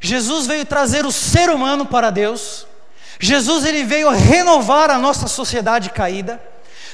Jesus 0.01 0.49
veio 0.49 0.67
trazer 0.67 1.07
o 1.07 1.13
ser 1.13 1.49
humano 1.49 1.87
para 1.87 2.11
Deus. 2.11 2.67
Jesus 3.23 3.65
ele 3.65 3.85
veio 3.85 4.11
renovar 4.11 4.91
a 4.91 4.99
nossa 4.99 5.29
sociedade 5.29 5.91
caída. 5.91 6.43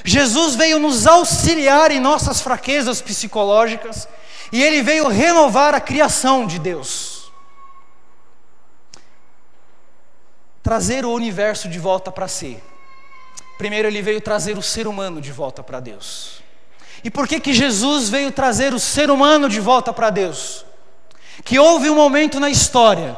Jesus 0.05 0.53
veio 0.53 0.77
nos 0.77 1.07
auxiliar 1.07 1.89
em 1.89 1.99
nossas 1.99 2.39
fraquezas 2.39 3.01
psicológicas 3.01 4.07
e 4.51 4.61
ele 4.63 4.83
veio 4.83 5.07
renovar 5.07 5.73
a 5.73 5.81
criação 5.81 6.45
de 6.45 6.59
Deus. 6.59 7.31
Trazer 10.61 11.03
o 11.03 11.11
universo 11.11 11.67
de 11.67 11.79
volta 11.79 12.11
para 12.11 12.27
si. 12.27 12.61
Primeiro 13.57 13.87
ele 13.87 14.03
veio 14.03 14.21
trazer 14.21 14.55
o 14.55 14.61
ser 14.61 14.85
humano 14.85 15.19
de 15.19 15.31
volta 15.31 15.63
para 15.63 15.79
Deus. 15.79 16.43
E 17.03 17.09
por 17.09 17.27
que 17.27 17.39
que 17.39 17.53
Jesus 17.53 18.07
veio 18.07 18.31
trazer 18.31 18.71
o 18.71 18.79
ser 18.79 19.09
humano 19.09 19.49
de 19.49 19.59
volta 19.59 19.91
para 19.91 20.11
Deus? 20.11 20.63
Que 21.43 21.57
houve 21.57 21.89
um 21.89 21.95
momento 21.95 22.39
na 22.39 22.51
história 22.51 23.17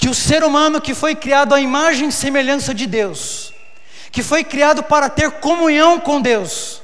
que 0.00 0.08
o 0.08 0.14
ser 0.14 0.42
humano 0.42 0.80
que 0.80 0.94
foi 0.94 1.14
criado 1.14 1.54
à 1.54 1.60
imagem 1.60 2.08
e 2.08 2.12
semelhança 2.12 2.74
de 2.74 2.86
Deus, 2.86 3.52
que 4.10 4.22
foi 4.22 4.42
criado 4.42 4.82
para 4.82 5.08
ter 5.08 5.30
comunhão 5.32 6.00
com 6.00 6.20
Deus, 6.20 6.80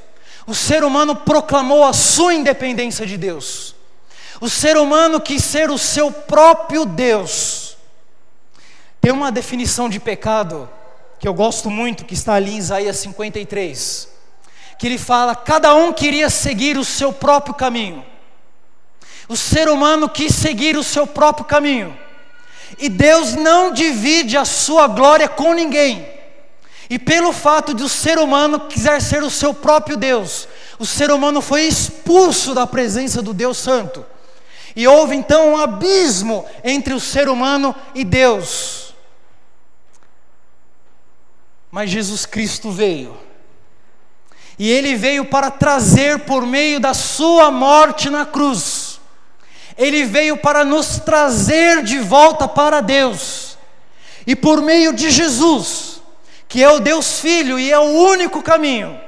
o 0.46 0.54
ser 0.54 0.84
humano 0.84 1.16
proclamou 1.16 1.84
a 1.84 1.92
sua 1.92 2.34
independência 2.34 3.06
de 3.06 3.16
Deus. 3.16 3.74
O 4.40 4.50
ser 4.50 4.76
humano 4.76 5.20
quis 5.20 5.42
ser 5.42 5.70
o 5.70 5.78
seu 5.78 6.12
próprio 6.12 6.84
Deus. 6.84 7.76
Tem 9.00 9.10
uma 9.10 9.32
definição 9.32 9.88
de 9.88 9.98
pecado 9.98 10.68
que 11.18 11.26
eu 11.26 11.32
gosto 11.34 11.70
muito, 11.70 12.04
que 12.04 12.14
está 12.14 12.34
ali 12.34 12.52
em 12.52 12.58
Isaías 12.58 12.98
53 12.98 14.14
que 14.78 14.86
ele 14.86 14.98
fala: 14.98 15.34
cada 15.34 15.74
um 15.74 15.92
queria 15.92 16.28
seguir 16.28 16.76
o 16.76 16.84
seu 16.84 17.12
próprio 17.12 17.54
caminho. 17.54 18.04
O 19.28 19.36
ser 19.36 19.68
humano 19.68 20.08
quis 20.08 20.34
seguir 20.34 20.76
o 20.76 20.84
seu 20.84 21.06
próprio 21.06 21.44
caminho. 21.44 21.96
E 22.78 22.88
Deus 22.88 23.34
não 23.34 23.72
divide 23.72 24.36
a 24.36 24.44
sua 24.44 24.86
glória 24.86 25.28
com 25.28 25.52
ninguém. 25.52 26.06
E 26.88 26.98
pelo 26.98 27.32
fato 27.32 27.74
de 27.74 27.82
o 27.82 27.88
ser 27.88 28.18
humano 28.18 28.60
quiser 28.60 29.00
ser 29.02 29.22
o 29.22 29.30
seu 29.30 29.52
próprio 29.52 29.96
Deus, 29.96 30.46
o 30.78 30.86
ser 30.86 31.10
humano 31.10 31.40
foi 31.40 31.62
expulso 31.62 32.54
da 32.54 32.66
presença 32.66 33.20
do 33.20 33.34
Deus 33.34 33.58
Santo. 33.58 34.04
E 34.74 34.86
houve 34.86 35.16
então 35.16 35.54
um 35.54 35.56
abismo 35.56 36.44
entre 36.62 36.94
o 36.94 37.00
ser 37.00 37.28
humano 37.28 37.74
e 37.94 38.04
Deus. 38.04 38.94
Mas 41.70 41.90
Jesus 41.90 42.24
Cristo 42.24 42.70
veio 42.70 43.26
e 44.58 44.70
ele 44.70 44.96
veio 44.96 45.24
para 45.26 45.50
trazer 45.50 46.20
por 46.20 46.46
meio 46.46 46.80
da 46.80 46.94
sua 46.94 47.50
morte 47.50 48.08
na 48.08 48.24
cruz. 48.24 48.85
Ele 49.76 50.04
veio 50.04 50.36
para 50.36 50.64
nos 50.64 50.98
trazer 50.98 51.82
de 51.82 51.98
volta 51.98 52.48
para 52.48 52.80
Deus. 52.80 53.58
E 54.26 54.34
por 54.34 54.60
meio 54.60 54.92
de 54.92 55.10
Jesus, 55.10 56.00
que 56.48 56.62
é 56.62 56.70
o 56.70 56.80
Deus 56.80 57.20
Filho 57.20 57.58
e 57.58 57.70
é 57.70 57.78
o 57.78 57.82
único 57.82 58.42
caminho, 58.42 58.98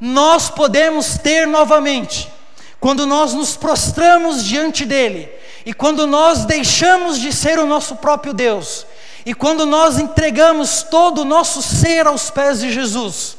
nós 0.00 0.48
podemos 0.48 1.18
ter 1.18 1.46
novamente, 1.46 2.30
quando 2.78 3.06
nós 3.06 3.34
nos 3.34 3.56
prostramos 3.56 4.44
diante 4.44 4.84
dele, 4.84 5.28
e 5.66 5.74
quando 5.74 6.06
nós 6.06 6.44
deixamos 6.46 7.18
de 7.18 7.32
ser 7.32 7.58
o 7.58 7.66
nosso 7.66 7.96
próprio 7.96 8.32
Deus, 8.32 8.86
e 9.26 9.34
quando 9.34 9.66
nós 9.66 9.98
entregamos 9.98 10.82
todo 10.82 11.22
o 11.22 11.24
nosso 11.24 11.60
ser 11.62 12.06
aos 12.06 12.30
pés 12.30 12.60
de 12.60 12.72
Jesus, 12.72 13.36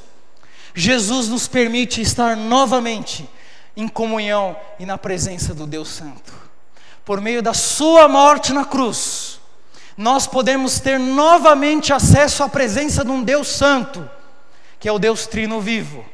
Jesus 0.76 1.28
nos 1.28 1.48
permite 1.48 2.02
estar 2.02 2.36
novamente 2.38 3.28
em 3.76 3.88
comunhão 3.88 4.56
e 4.80 4.86
na 4.86 4.98
presença 4.98 5.54
do 5.54 5.66
Deus 5.66 5.90
Santo. 5.90 6.41
Por 7.12 7.20
meio 7.20 7.42
da 7.42 7.54
Sua 7.54 8.08
morte 8.08 8.54
na 8.54 8.64
cruz, 8.64 9.42
nós 9.98 10.26
podemos 10.26 10.80
ter 10.80 10.98
novamente 10.98 11.92
acesso 11.92 12.42
à 12.42 12.48
presença 12.48 13.04
de 13.04 13.12
um 13.12 13.22
Deus 13.22 13.50
Santo, 13.50 14.10
que 14.80 14.88
é 14.88 14.92
o 14.94 14.98
Deus 14.98 15.28
Trino 15.28 15.60
Vivo. 15.60 16.06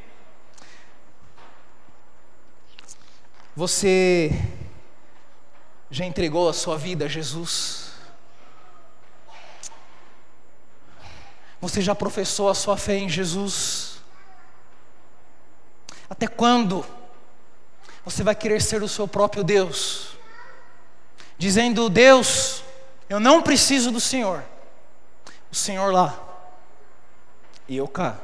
Você 3.56 4.32
já 5.92 6.04
entregou 6.04 6.50
a 6.50 6.54
sua 6.54 6.80
vida 6.80 7.06
a 7.06 7.08
Jesus? 7.08 7.92
Você 11.62 11.80
já 11.80 11.94
professou 11.94 12.50
a 12.50 12.56
sua 12.56 12.76
fé 12.76 12.98
em 12.98 13.08
Jesus? 13.08 14.00
Até 16.10 16.26
quando 16.26 16.84
você 18.04 18.24
vai 18.24 18.34
querer 18.34 18.64
ser 18.64 18.82
o 18.82 18.90
seu 18.90 19.08
próprio 19.08 19.44
Deus? 19.44 20.17
Dizendo, 21.38 21.90
Deus, 21.90 22.64
eu 23.08 23.20
não 23.20 23.42
preciso 23.42 23.92
do 23.92 24.00
Senhor, 24.00 24.44
o 25.52 25.56
Senhor 25.56 25.94
lá 25.94 26.28
e 27.68 27.78
eu 27.78 27.88
cá. 27.88 28.18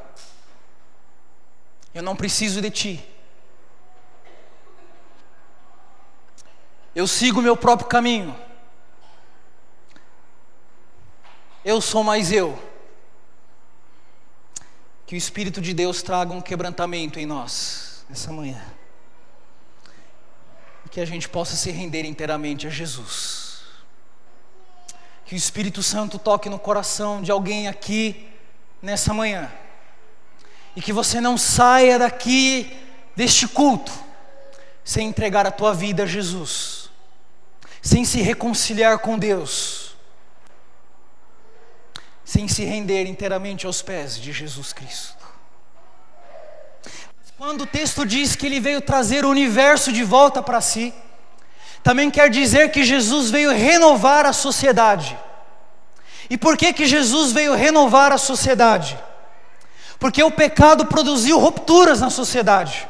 Eu 1.93 2.01
não 2.01 2.15
preciso 2.15 2.61
de 2.61 2.71
ti. 2.71 3.09
Eu 6.95 7.07
sigo 7.07 7.39
o 7.39 7.43
meu 7.43 7.57
próprio 7.57 7.87
caminho. 7.87 8.35
Eu 11.63 11.81
sou 11.81 12.03
mais 12.03 12.31
eu. 12.31 12.57
Que 15.05 15.15
o 15.15 15.17
Espírito 15.17 15.61
de 15.61 15.73
Deus 15.73 16.01
traga 16.01 16.33
um 16.33 16.41
quebrantamento 16.41 17.19
em 17.19 17.25
nós 17.25 18.05
essa 18.09 18.31
manhã. 18.31 18.63
Que 20.93 21.01
a 21.01 21.05
gente 21.05 21.27
possa 21.27 21.55
se 21.55 21.71
render 21.71 22.05
inteiramente 22.05 22.67
a 22.67 22.69
Jesus. 22.69 23.63
Que 25.25 25.33
o 25.33 25.37
Espírito 25.37 25.81
Santo 25.81 26.19
toque 26.19 26.47
no 26.47 26.59
coração 26.59 27.19
de 27.19 27.31
alguém 27.31 27.67
aqui 27.67 28.29
nessa 28.79 29.11
manhã. 29.11 29.51
E 30.75 30.81
que 30.81 30.93
você 30.93 31.19
não 31.19 31.35
saia 31.35 31.97
daqui 31.97 32.77
deste 33.15 33.47
culto 33.47 33.91
sem 34.83 35.07
entregar 35.07 35.47
a 35.47 35.51
tua 35.51 35.73
vida 35.73 36.03
a 36.03 36.05
Jesus, 36.05 36.89
sem 37.81 38.05
se 38.05 38.21
reconciliar 38.21 38.99
com 38.99 39.17
Deus, 39.17 39.95
sem 42.23 42.47
se 42.47 42.63
render 42.65 43.05
inteiramente 43.05 43.65
aos 43.65 43.81
pés 43.81 44.19
de 44.19 44.31
Jesus 44.31 44.73
Cristo. 44.73 45.22
Quando 47.45 47.63
o 47.63 47.67
texto 47.67 48.05
diz 48.05 48.37
que 48.37 48.45
ele 48.45 48.61
veio 48.61 48.79
trazer 48.79 49.25
o 49.25 49.29
universo 49.29 49.91
de 49.91 50.01
volta 50.01 50.41
para 50.41 50.61
si, 50.61 50.93
também 51.83 52.09
quer 52.09 52.29
dizer 52.29 52.71
que 52.71 52.85
Jesus 52.85 53.29
veio 53.29 53.51
renovar 53.51 54.25
a 54.25 54.31
sociedade. 54.31 55.19
E 56.29 56.37
por 56.37 56.55
que 56.55 56.71
que 56.71 56.85
Jesus 56.85 57.33
veio 57.33 57.53
renovar 57.53 58.13
a 58.13 58.17
sociedade? 58.17 58.97
Porque 59.99 60.23
o 60.23 60.31
pecado 60.31 60.85
produziu 60.85 61.37
rupturas 61.37 61.99
na 61.99 62.09
sociedade. 62.09 62.87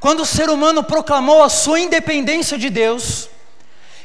Quando 0.00 0.20
o 0.20 0.26
ser 0.26 0.48
humano 0.48 0.82
proclamou 0.82 1.42
a 1.42 1.50
sua 1.50 1.78
independência 1.78 2.56
de 2.56 2.70
Deus, 2.70 3.28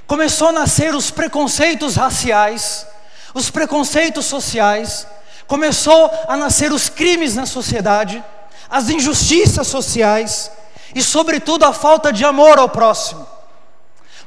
começou 0.05 0.49
a 0.49 0.51
nascer 0.51 0.93
os 0.93 1.09
preconceitos 1.09 1.95
raciais, 1.95 2.85
os 3.33 3.49
preconceitos 3.49 4.25
sociais, 4.25 5.07
começou 5.47 6.11
a 6.27 6.35
nascer 6.35 6.73
os 6.73 6.89
crimes 6.89 7.33
na 7.33 7.45
sociedade, 7.45 8.21
as 8.69 8.89
injustiças 8.89 9.67
sociais 9.67 10.51
e, 10.93 11.01
sobretudo, 11.01 11.65
a 11.65 11.73
falta 11.73 12.11
de 12.11 12.25
amor 12.25 12.57
ao 12.57 12.69
próximo. 12.69 13.27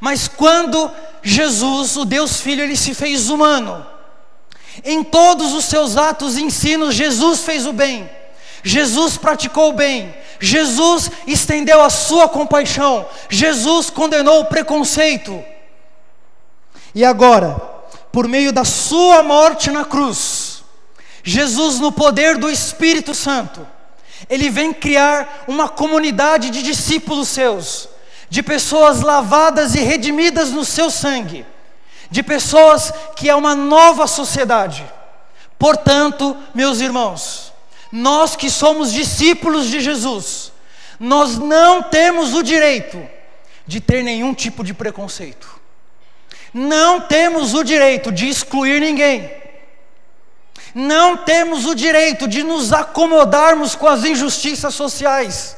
Mas 0.01 0.29
quando 0.29 0.91
Jesus, 1.23 1.97
o 1.97 2.05
Deus 2.05 2.41
Filho, 2.41 2.63
ele 2.63 2.77
se 2.77 2.95
fez 2.95 3.29
humano, 3.29 3.87
em 4.85 5.05
todos 5.05 5.53
os 5.53 5.65
seus 5.67 5.97
atos 5.97 6.37
e 6.37 6.43
ensinos, 6.43 6.95
Jesus 6.95 7.41
fez 7.41 7.67
o 7.67 7.73
bem, 7.73 8.09
Jesus 8.63 9.17
praticou 9.17 9.71
o 9.71 9.75
bem, 9.75 10.15
Jesus 10.39 11.11
estendeu 11.27 11.83
a 11.83 11.91
sua 11.91 12.29
compaixão, 12.29 13.07
Jesus 13.29 13.91
condenou 13.91 14.41
o 14.41 14.47
preconceito. 14.47 15.43
E 16.95 17.05
agora, 17.05 17.61
por 18.11 18.27
meio 18.27 18.53
da 18.53 18.65
sua 18.65 19.23
morte 19.23 19.71
na 19.71 19.85
cruz, 19.85 20.63
Jesus, 21.23 21.79
no 21.79 21.93
poder 21.93 22.39
do 22.39 22.51
Espírito 22.51 23.15
Santo, 23.15 23.67
ele 24.29 24.51
vem 24.51 24.73
criar 24.73 25.45
uma 25.49 25.69
comunidade 25.69 26.51
de 26.51 26.63
discípulos 26.63 27.29
seus, 27.29 27.89
de 28.29 28.43
pessoas 28.43 29.01
lavadas 29.01 29.75
e 29.75 29.81
redimidas 29.81 30.51
no 30.51 30.65
seu 30.65 30.91
sangue, 30.91 31.47
de 32.11 32.23
pessoas 32.23 32.93
que 33.17 33.29
é 33.29 33.35
uma 33.35 33.55
nova 33.55 34.07
sociedade. 34.07 34.85
Portanto, 35.59 36.37
meus 36.55 36.81
irmãos, 36.81 37.53
nós 37.93 38.37
que 38.37 38.51
somos 38.51 38.93
discípulos 38.93 39.67
de 39.67 39.81
Jesus, 39.81 40.53
nós 40.99 41.39
não 41.39 41.83
temos 41.83 42.35
o 42.35 42.43
direito 42.43 43.01
de 43.67 43.81
ter 43.81 44.03
nenhum 44.03 44.35
tipo 44.35 44.63
de 44.63 44.75
preconceito. 44.75 45.61
Não 46.53 47.01
temos 47.01 47.55
o 47.55 47.63
direito 47.63 48.11
de 48.11 48.29
excluir 48.29 48.81
ninguém. 48.81 49.40
Não 50.75 51.17
temos 51.17 51.67
o 51.67 51.75
direito 51.75 52.29
de 52.29 52.43
nos 52.43 52.73
acomodarmos 52.73 53.75
com 53.75 53.87
as 53.89 54.05
injustiças 54.05 54.75
sociais. 54.75 55.57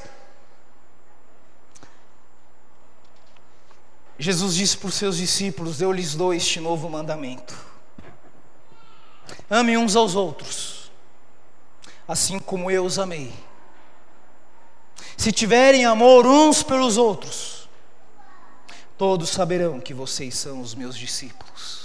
Jesus 4.19 4.55
disse 4.55 4.77
para 4.77 4.89
os 4.89 4.95
seus 4.95 5.17
discípulos: 5.17 5.81
Eu 5.81 5.91
lhes 5.91 6.15
dou 6.15 6.33
este 6.33 6.61
novo 6.61 6.89
mandamento. 6.89 7.55
Amem 9.51 9.77
uns 9.77 9.97
aos 9.97 10.15
outros, 10.15 10.91
assim 12.07 12.39
como 12.39 12.71
eu 12.71 12.85
os 12.85 12.99
amei. 12.99 13.33
Se 15.17 15.31
tiverem 15.33 15.85
amor 15.85 16.27
uns 16.27 16.63
pelos 16.63 16.97
outros, 16.97 17.69
todos 18.97 19.31
saberão 19.31 19.81
que 19.81 19.93
vocês 19.93 20.37
são 20.37 20.61
os 20.61 20.75
meus 20.75 20.97
discípulos. 20.97 21.82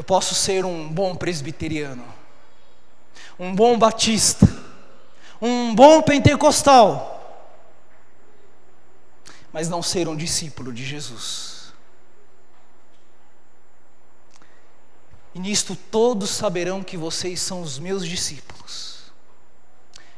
Eu 0.00 0.04
posso 0.04 0.34
ser 0.34 0.64
um 0.64 0.88
bom 0.88 1.14
presbiteriano, 1.14 2.02
um 3.38 3.54
bom 3.54 3.78
batista, 3.78 4.48
um 5.42 5.74
bom 5.74 6.00
pentecostal, 6.00 7.46
mas 9.52 9.68
não 9.68 9.82
ser 9.82 10.08
um 10.08 10.16
discípulo 10.16 10.72
de 10.72 10.86
Jesus. 10.86 11.74
E 15.34 15.38
nisto 15.38 15.76
todos 15.76 16.30
saberão 16.30 16.82
que 16.82 16.96
vocês 16.96 17.38
são 17.38 17.60
os 17.60 17.78
meus 17.78 18.06
discípulos, 18.06 19.12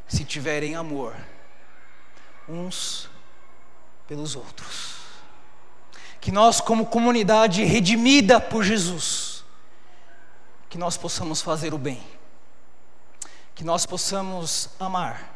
se 0.07 0.25
tiverem 0.25 0.77
amor 0.77 1.17
uns 2.49 3.11
pelos 4.07 4.37
outros. 4.37 4.95
Que 6.21 6.31
nós, 6.31 6.61
como 6.61 6.87
comunidade 6.87 7.65
redimida 7.65 8.41
por 8.41 8.63
Jesus, 8.63 9.32
que 10.73 10.79
nós 10.79 10.97
possamos 10.97 11.43
fazer 11.43 11.75
o 11.75 11.79
bem, 11.79 12.03
que 13.55 13.63
nós 13.63 13.85
possamos 13.85 14.71
amar, 14.81 15.31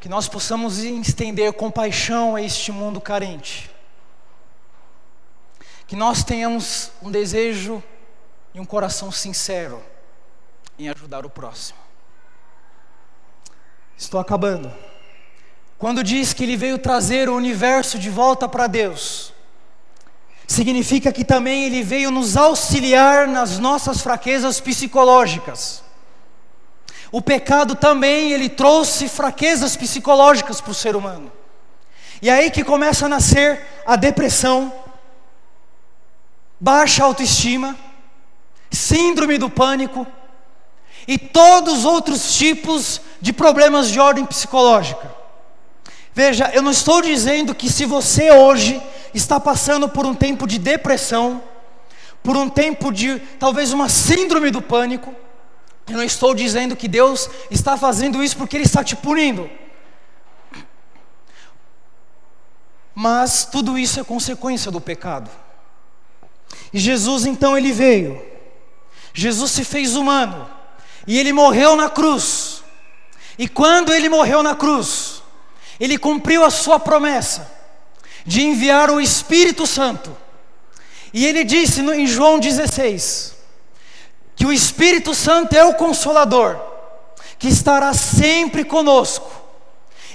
que 0.00 0.08
nós 0.08 0.26
possamos 0.26 0.78
estender 0.78 1.52
compaixão 1.52 2.34
a 2.34 2.42
este 2.42 2.72
mundo 2.72 3.00
carente, 3.00 3.70
que 5.86 5.94
nós 5.94 6.24
tenhamos 6.24 6.90
um 7.00 7.08
desejo 7.08 7.80
e 8.52 8.58
um 8.58 8.64
coração 8.64 9.12
sincero 9.12 9.80
em 10.76 10.88
ajudar 10.88 11.24
o 11.24 11.30
próximo. 11.30 11.78
Estou 13.96 14.18
acabando. 14.18 14.74
Quando 15.78 16.02
diz 16.02 16.32
que 16.32 16.42
ele 16.42 16.56
veio 16.56 16.78
trazer 16.80 17.28
o 17.28 17.36
universo 17.36 17.96
de 17.96 18.10
volta 18.10 18.48
para 18.48 18.66
Deus, 18.66 19.32
significa 20.46 21.12
que 21.12 21.24
também 21.24 21.64
ele 21.64 21.82
veio 21.82 22.10
nos 22.10 22.36
auxiliar 22.36 23.26
nas 23.26 23.58
nossas 23.58 24.00
fraquezas 24.00 24.60
psicológicas. 24.60 25.82
O 27.10 27.20
pecado 27.20 27.74
também 27.74 28.32
ele 28.32 28.48
trouxe 28.48 29.08
fraquezas 29.08 29.76
psicológicas 29.76 30.60
para 30.60 30.70
o 30.70 30.74
ser 30.74 30.94
humano. 30.94 31.32
E 32.20 32.28
é 32.28 32.32
aí 32.32 32.50
que 32.50 32.64
começa 32.64 33.06
a 33.06 33.08
nascer 33.08 33.64
a 33.84 33.96
depressão, 33.96 34.72
baixa 36.58 37.04
autoestima, 37.04 37.76
síndrome 38.70 39.38
do 39.38 39.50
pânico 39.50 40.06
e 41.06 41.18
todos 41.18 41.80
os 41.80 41.84
outros 41.84 42.36
tipos 42.36 43.00
de 43.20 43.32
problemas 43.32 43.90
de 43.90 44.00
ordem 44.00 44.24
psicológica. 44.24 45.15
Veja, 46.16 46.50
eu 46.54 46.62
não 46.62 46.70
estou 46.70 47.02
dizendo 47.02 47.54
que 47.54 47.70
se 47.70 47.84
você 47.84 48.30
hoje 48.30 48.82
está 49.12 49.38
passando 49.38 49.86
por 49.86 50.06
um 50.06 50.14
tempo 50.14 50.46
de 50.46 50.58
depressão, 50.58 51.44
por 52.22 52.38
um 52.38 52.48
tempo 52.48 52.90
de 52.90 53.18
talvez 53.38 53.70
uma 53.70 53.90
síndrome 53.90 54.50
do 54.50 54.62
pânico, 54.62 55.14
eu 55.86 55.94
não 55.94 56.02
estou 56.02 56.34
dizendo 56.34 56.74
que 56.74 56.88
Deus 56.88 57.28
está 57.50 57.76
fazendo 57.76 58.24
isso 58.24 58.34
porque 58.38 58.56
Ele 58.56 58.64
está 58.64 58.82
te 58.82 58.96
punindo. 58.96 59.50
Mas 62.94 63.44
tudo 63.44 63.76
isso 63.76 64.00
é 64.00 64.02
consequência 64.02 64.70
do 64.70 64.80
pecado. 64.80 65.30
E 66.72 66.78
Jesus 66.78 67.26
então 67.26 67.58
ele 67.58 67.72
veio. 67.72 68.24
Jesus 69.12 69.50
se 69.50 69.62
fez 69.62 69.94
humano. 69.94 70.48
E 71.06 71.18
ele 71.18 71.34
morreu 71.34 71.76
na 71.76 71.90
cruz. 71.90 72.64
E 73.38 73.46
quando 73.46 73.92
ele 73.92 74.08
morreu 74.08 74.42
na 74.42 74.54
cruz, 74.54 75.16
ele 75.78 75.98
cumpriu 75.98 76.44
a 76.44 76.50
sua 76.50 76.78
promessa 76.78 77.50
de 78.24 78.42
enviar 78.42 78.90
o 78.90 79.00
Espírito 79.00 79.66
Santo. 79.66 80.16
E 81.12 81.24
ele 81.24 81.44
disse 81.44 81.80
em 81.80 82.06
João 82.06 82.38
16 82.38 83.34
que 84.34 84.44
o 84.44 84.52
Espírito 84.52 85.14
Santo 85.14 85.56
é 85.56 85.64
o 85.64 85.74
consolador, 85.74 86.60
que 87.38 87.48
estará 87.48 87.94
sempre 87.94 88.64
conosco. 88.64 89.30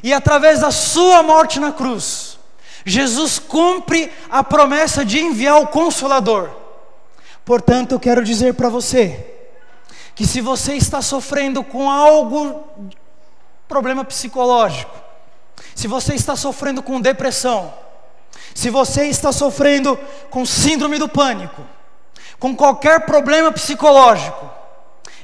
E 0.03 0.13
através 0.13 0.59
da 0.59 0.71
sua 0.71 1.23
morte 1.23 1.59
na 1.59 1.71
cruz, 1.71 2.37
Jesus 2.85 3.39
cumpre 3.39 4.11
a 4.29 4.43
promessa 4.43 5.05
de 5.05 5.19
enviar 5.19 5.59
o 5.61 5.67
consolador. 5.67 6.49
Portanto, 7.45 7.93
eu 7.93 7.99
quero 7.99 8.23
dizer 8.23 8.53
para 8.53 8.69
você 8.69 9.27
que 10.13 10.25
se 10.25 10.41
você 10.41 10.75
está 10.75 11.01
sofrendo 11.01 11.63
com 11.63 11.89
algo 11.89 12.67
problema 13.67 14.03
psicológico, 14.03 15.10
se 15.75 15.87
você 15.87 16.13
está 16.13 16.35
sofrendo 16.35 16.83
com 16.83 16.99
depressão, 17.01 17.73
se 18.53 18.69
você 18.69 19.05
está 19.05 19.31
sofrendo 19.31 19.97
com 20.29 20.45
síndrome 20.45 20.97
do 20.97 21.07
pânico, 21.07 21.65
com 22.39 22.55
qualquer 22.55 23.05
problema 23.05 23.51
psicológico, 23.51 24.49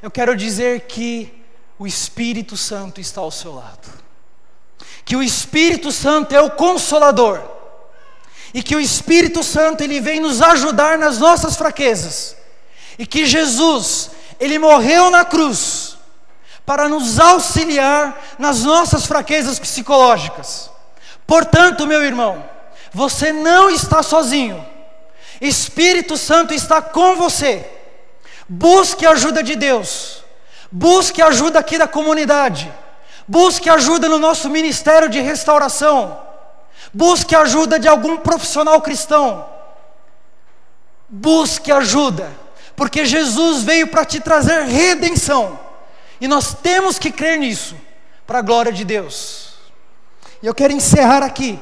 eu 0.01 0.11
quero 0.11 0.35
dizer 0.35 0.81
que 0.81 1.33
o 1.79 1.85
Espírito 1.85 2.55
Santo 2.55 3.01
está 3.01 3.21
ao 3.21 3.31
seu 3.31 3.53
lado. 3.53 3.87
Que 5.03 5.15
o 5.15 5.23
Espírito 5.23 5.91
Santo 5.91 6.35
é 6.35 6.41
o 6.41 6.51
consolador. 6.51 7.41
E 8.53 8.61
que 8.63 8.75
o 8.75 8.79
Espírito 8.79 9.43
Santo 9.43 9.83
ele 9.83 9.99
vem 9.99 10.19
nos 10.19 10.41
ajudar 10.41 10.97
nas 10.97 11.17
nossas 11.17 11.55
fraquezas. 11.55 12.35
E 12.97 13.05
que 13.05 13.25
Jesus, 13.25 14.11
ele 14.39 14.59
morreu 14.59 15.09
na 15.09 15.23
cruz 15.23 15.87
para 16.67 16.89
nos 16.89 17.17
auxiliar 17.17 18.21
nas 18.38 18.65
nossas 18.65 19.06
fraquezas 19.06 19.58
psicológicas. 19.58 20.69
Portanto, 21.25 21.88
meu 21.88 22.03
irmão, 22.03 22.43
você 22.93 23.32
não 23.32 23.69
está 23.69 24.03
sozinho. 24.03 24.63
Espírito 25.39 26.17
Santo 26.17 26.53
está 26.53 26.82
com 26.82 27.15
você. 27.15 27.65
Busque 28.49 29.06
a 29.06 29.12
ajuda 29.12 29.41
de 29.41 29.56
Deus. 29.56 30.21
Busque 30.69 31.21
ajuda 31.21 31.58
aqui 31.58 31.77
da 31.77 31.88
comunidade. 31.88 32.69
Busque 33.25 33.69
ajuda 33.69 34.10
no 34.10 34.19
nosso 34.19 34.49
ministério 34.49 35.08
de 35.08 35.21
restauração. 35.21 36.19
Busque 36.93 37.34
ajuda 37.34 37.80
de 37.80 37.88
algum 37.88 38.17
profissional 38.17 38.82
cristão. 38.82 39.47
Busque 41.08 41.71
ajuda, 41.71 42.30
porque 42.75 43.06
Jesus 43.06 43.63
veio 43.63 43.88
para 43.88 44.03
te 44.03 44.19
trazer 44.19 44.63
redenção. 44.63 45.66
E 46.19 46.27
nós 46.27 46.53
temos 46.53 46.97
que 46.97 47.12
crer 47.12 47.38
nisso, 47.38 47.75
para 48.25 48.39
a 48.39 48.41
glória 48.41 48.71
de 48.71 48.84
Deus. 48.84 49.53
E 50.41 50.47
eu 50.47 50.53
quero 50.53 50.73
encerrar 50.73 51.23
aqui, 51.23 51.60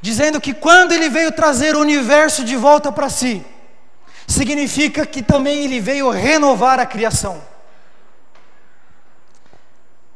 dizendo 0.00 0.40
que 0.40 0.52
quando 0.52 0.92
Ele 0.92 1.08
veio 1.08 1.32
trazer 1.32 1.74
o 1.74 1.80
universo 1.80 2.44
de 2.44 2.56
volta 2.56 2.92
para 2.92 3.08
si, 3.08 3.44
significa 4.26 5.06
que 5.06 5.22
também 5.22 5.64
Ele 5.64 5.80
veio 5.80 6.10
renovar 6.10 6.78
a 6.80 6.86
criação. 6.86 7.42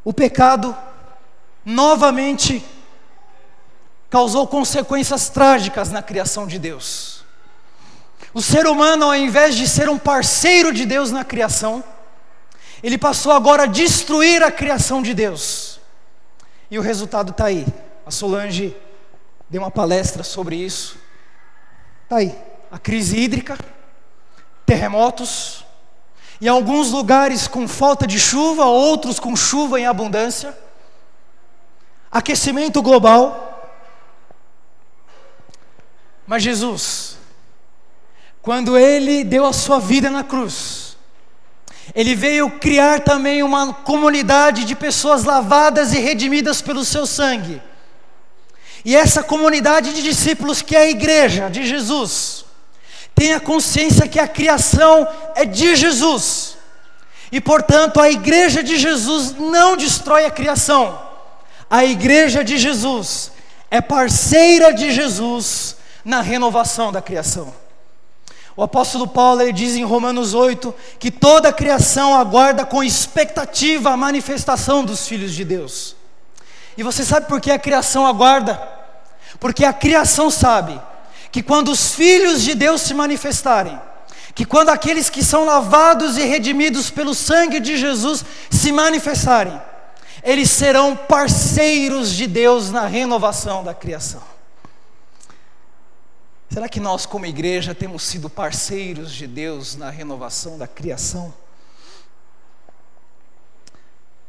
O 0.04 0.12
pecado, 0.12 0.76
novamente, 1.64 2.64
causou 4.08 4.46
consequências 4.46 5.28
trágicas 5.28 5.90
na 5.90 6.02
criação 6.02 6.46
de 6.46 6.58
Deus. 6.58 7.24
O 8.32 8.42
ser 8.42 8.66
humano, 8.66 9.06
ao 9.06 9.14
invés 9.14 9.54
de 9.54 9.68
ser 9.68 9.88
um 9.88 9.98
parceiro 9.98 10.72
de 10.72 10.84
Deus 10.84 11.10
na 11.10 11.24
criação, 11.24 11.82
ele 12.82 12.96
passou 12.96 13.32
agora 13.32 13.64
a 13.64 13.66
destruir 13.66 14.42
a 14.42 14.50
criação 14.50 15.02
de 15.02 15.12
Deus. 15.12 15.80
E 16.70 16.78
o 16.78 16.82
resultado 16.82 17.30
está 17.30 17.46
aí. 17.46 17.66
A 18.06 18.10
Solange 18.10 18.74
deu 19.48 19.62
uma 19.62 19.70
palestra 19.70 20.22
sobre 20.22 20.56
isso. 20.56 20.96
Está 22.04 22.16
aí. 22.16 22.36
A 22.70 22.78
crise 22.78 23.18
hídrica, 23.18 23.58
terremotos, 24.64 25.64
em 26.40 26.48
alguns 26.48 26.90
lugares 26.90 27.46
com 27.46 27.68
falta 27.68 28.06
de 28.06 28.18
chuva, 28.18 28.64
outros 28.64 29.20
com 29.20 29.36
chuva 29.36 29.78
em 29.78 29.86
abundância, 29.86 30.56
aquecimento 32.10 32.80
global. 32.80 33.46
Mas 36.26 36.42
Jesus, 36.42 37.18
quando 38.40 38.78
Ele 38.78 39.24
deu 39.24 39.44
a 39.44 39.52
sua 39.52 39.78
vida 39.78 40.08
na 40.08 40.24
cruz, 40.24 40.89
ele 41.94 42.14
veio 42.14 42.50
criar 42.50 43.00
também 43.00 43.42
uma 43.42 43.72
comunidade 43.72 44.64
de 44.64 44.74
pessoas 44.74 45.24
lavadas 45.24 45.92
e 45.92 45.98
redimidas 45.98 46.62
pelo 46.62 46.84
seu 46.84 47.06
sangue. 47.06 47.60
E 48.84 48.96
essa 48.96 49.22
comunidade 49.22 49.92
de 49.92 50.02
discípulos, 50.02 50.62
que 50.62 50.74
é 50.74 50.80
a 50.80 50.90
igreja 50.90 51.50
de 51.50 51.66
Jesus, 51.66 52.44
tem 53.14 53.34
a 53.34 53.40
consciência 53.40 54.08
que 54.08 54.18
a 54.18 54.28
criação 54.28 55.06
é 55.34 55.44
de 55.44 55.76
Jesus. 55.76 56.56
E 57.32 57.40
portanto, 57.40 58.00
a 58.00 58.10
igreja 58.10 58.62
de 58.62 58.76
Jesus 58.76 59.34
não 59.36 59.76
destrói 59.76 60.24
a 60.24 60.30
criação. 60.30 61.00
A 61.68 61.84
igreja 61.84 62.42
de 62.42 62.58
Jesus 62.58 63.30
é 63.70 63.80
parceira 63.80 64.72
de 64.72 64.90
Jesus 64.90 65.76
na 66.04 66.20
renovação 66.20 66.90
da 66.90 67.02
criação. 67.02 67.54
O 68.60 68.62
apóstolo 68.62 69.08
Paulo 69.08 69.40
ele 69.40 69.54
diz 69.54 69.74
em 69.74 69.84
Romanos 69.84 70.34
8 70.34 70.74
que 70.98 71.10
toda 71.10 71.48
a 71.48 71.52
criação 71.52 72.14
aguarda 72.14 72.62
com 72.62 72.84
expectativa 72.84 73.88
a 73.88 73.96
manifestação 73.96 74.84
dos 74.84 75.08
filhos 75.08 75.32
de 75.32 75.46
Deus. 75.46 75.96
E 76.76 76.82
você 76.82 77.02
sabe 77.02 77.24
por 77.26 77.40
que 77.40 77.50
a 77.50 77.58
criação 77.58 78.06
aguarda? 78.06 78.60
Porque 79.38 79.64
a 79.64 79.72
criação 79.72 80.30
sabe 80.30 80.78
que 81.32 81.42
quando 81.42 81.70
os 81.70 81.94
filhos 81.94 82.42
de 82.42 82.54
Deus 82.54 82.82
se 82.82 82.92
manifestarem, 82.92 83.80
que 84.34 84.44
quando 84.44 84.68
aqueles 84.68 85.08
que 85.08 85.24
são 85.24 85.46
lavados 85.46 86.18
e 86.18 86.24
redimidos 86.24 86.90
pelo 86.90 87.14
sangue 87.14 87.60
de 87.60 87.78
Jesus 87.78 88.22
se 88.50 88.70
manifestarem, 88.72 89.58
eles 90.22 90.50
serão 90.50 90.94
parceiros 90.94 92.12
de 92.12 92.26
Deus 92.26 92.70
na 92.70 92.86
renovação 92.86 93.64
da 93.64 93.72
criação. 93.72 94.20
Será 96.52 96.68
que 96.68 96.80
nós, 96.80 97.06
como 97.06 97.24
igreja, 97.26 97.76
temos 97.76 98.02
sido 98.02 98.28
parceiros 98.28 99.12
de 99.12 99.24
Deus 99.24 99.76
na 99.76 99.88
renovação 99.88 100.58
da 100.58 100.66
criação? 100.66 101.32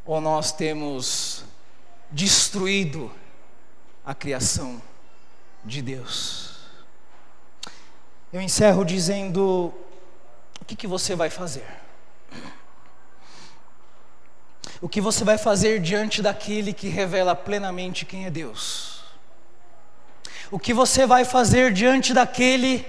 Ou 0.06 0.22
nós 0.22 0.52
temos 0.52 1.44
destruído 2.12 3.12
a 4.06 4.14
criação 4.14 4.80
de 5.66 5.82
Deus? 5.82 6.58
Eu 8.32 8.40
encerro 8.40 8.86
dizendo: 8.86 9.74
o 10.62 10.66
que, 10.66 10.76
que 10.76 10.86
você 10.86 11.16
vai 11.16 11.32
fazer? 11.32 11.66
O 14.80 14.88
que 14.88 15.02
você 15.02 15.24
vai 15.24 15.40
fazer 15.40 15.82
diante 15.82 16.22
daquele 16.22 16.72
que 16.72 16.88
revela 16.88 17.36
plenamente 17.36 18.06
quem 18.06 18.28
é 18.28 18.30
Deus? 18.30 18.91
O 20.52 20.60
que 20.60 20.74
você 20.74 21.08
vai 21.08 21.24
fazer 21.24 21.72
diante 21.72 22.14
daquele 22.14 22.86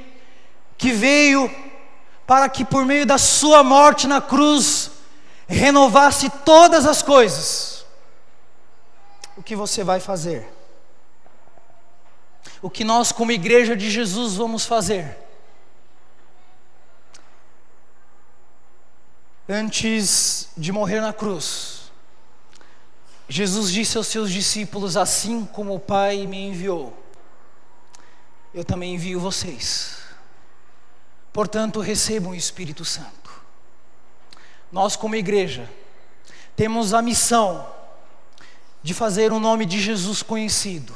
que 0.77 0.91
veio 0.93 1.49
para 2.27 2.49
que 2.49 2.65
por 2.65 2.85
meio 2.85 3.07
da 3.07 3.19
sua 3.19 3.63
morte 3.63 4.09
na 4.09 4.21
cruz 4.21 4.91
renovasse 5.47 6.29
todas 6.45 6.87
as 6.87 7.03
coisas. 7.03 7.87
O 9.37 9.43
que 9.43 9.55
você 9.55 9.85
vai 9.85 10.01
fazer? 10.01 10.53
O 12.61 12.69
que 12.69 12.85
nós, 12.85 13.13
como 13.13 13.33
igreja 13.33 13.77
de 13.77 13.91
Jesus, 13.91 14.35
vamos 14.35 14.65
fazer? 14.65 15.19
Antes 19.49 20.49
de 20.57 20.73
morrer 20.73 21.01
na 21.01 21.13
cruz, 21.13 21.93
Jesus 23.29 23.71
disse 23.73 23.97
aos 23.97 24.07
seus 24.07 24.31
discípulos: 24.31 24.97
Assim 24.97 25.45
como 25.45 25.75
o 25.75 25.81
Pai 25.81 26.27
me 26.27 26.49
enviou, 26.49 27.02
eu 28.55 28.65
também 28.65 28.95
envio 28.95 29.19
vocês. 29.19 29.97
Portanto, 31.33 31.81
recebam 31.81 32.33
o 32.33 32.35
Espírito 32.35 32.85
Santo. 32.85 33.31
Nós, 34.71 34.97
como 34.97 35.17
igreja, 35.17 35.69
temos 36.55 36.93
a 36.93 37.01
missão 37.01 37.67
de 38.83 38.93
fazer 38.93 39.33
o 39.33 39.41
nome 39.41 39.65
de 39.65 39.81
Jesus 39.81 40.23
conhecido. 40.23 40.95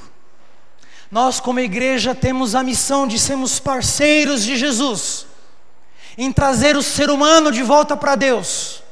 Nós, 1.11 1.40
como 1.40 1.61
igreja, 1.61 2.14
temos 2.14 2.55
a 2.55 2.62
missão 2.62 3.07
de 3.07 3.19
sermos 3.19 3.59
parceiros 3.59 4.42
de 4.42 4.57
Jesus, 4.57 5.27
em 6.19 6.33
trazer 6.33 6.77
o 6.77 6.83
ser 6.83 7.11
humano 7.11 7.51
de 7.51 7.62
volta 7.62 7.97
para 7.97 8.16
Deus, 8.16 8.83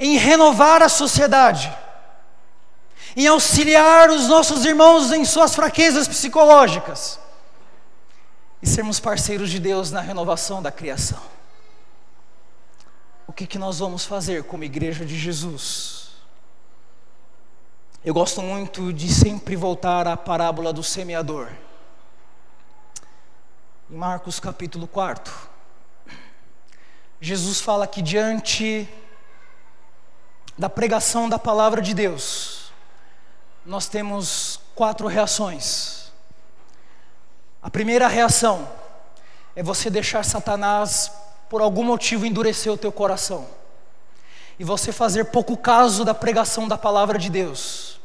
em 0.00 0.16
renovar 0.16 0.82
a 0.82 0.88
sociedade, 0.88 1.72
em 3.16 3.28
auxiliar 3.28 4.10
os 4.10 4.26
nossos 4.26 4.64
irmãos 4.64 5.12
em 5.12 5.24
suas 5.24 5.54
fraquezas 5.54 6.08
psicológicas 6.08 7.23
e 8.64 8.66
sermos 8.66 8.98
parceiros 8.98 9.50
de 9.50 9.60
Deus 9.60 9.90
na 9.90 10.00
renovação 10.00 10.62
da 10.62 10.72
criação. 10.72 11.20
O 13.26 13.32
que, 13.32 13.46
que 13.46 13.58
nós 13.58 13.78
vamos 13.78 14.06
fazer 14.06 14.44
como 14.44 14.64
igreja 14.64 15.04
de 15.04 15.18
Jesus? 15.18 16.12
Eu 18.02 18.14
gosto 18.14 18.40
muito 18.40 18.90
de 18.90 19.12
sempre 19.12 19.54
voltar 19.54 20.08
à 20.08 20.16
parábola 20.16 20.72
do 20.72 20.82
semeador. 20.82 21.50
Em 23.90 23.96
Marcos 23.96 24.40
capítulo 24.40 24.86
4, 24.86 25.30
Jesus 27.20 27.60
fala 27.60 27.86
que 27.86 28.00
diante 28.00 28.88
da 30.56 30.70
pregação 30.70 31.28
da 31.28 31.38
palavra 31.38 31.82
de 31.82 31.92
Deus, 31.92 32.72
nós 33.66 33.88
temos 33.88 34.58
quatro 34.74 35.06
reações. 35.06 36.03
A 37.64 37.70
primeira 37.70 38.06
reação 38.06 38.68
é 39.56 39.62
você 39.62 39.88
deixar 39.88 40.22
Satanás, 40.22 41.10
por 41.48 41.62
algum 41.62 41.82
motivo, 41.82 42.26
endurecer 42.26 42.70
o 42.70 42.76
teu 42.76 42.92
coração. 42.92 43.48
E 44.58 44.64
você 44.64 44.92
fazer 44.92 45.24
pouco 45.30 45.56
caso 45.56 46.04
da 46.04 46.12
pregação 46.12 46.68
da 46.68 46.76
palavra 46.76 47.18
de 47.18 47.30
Deus. 47.30 47.98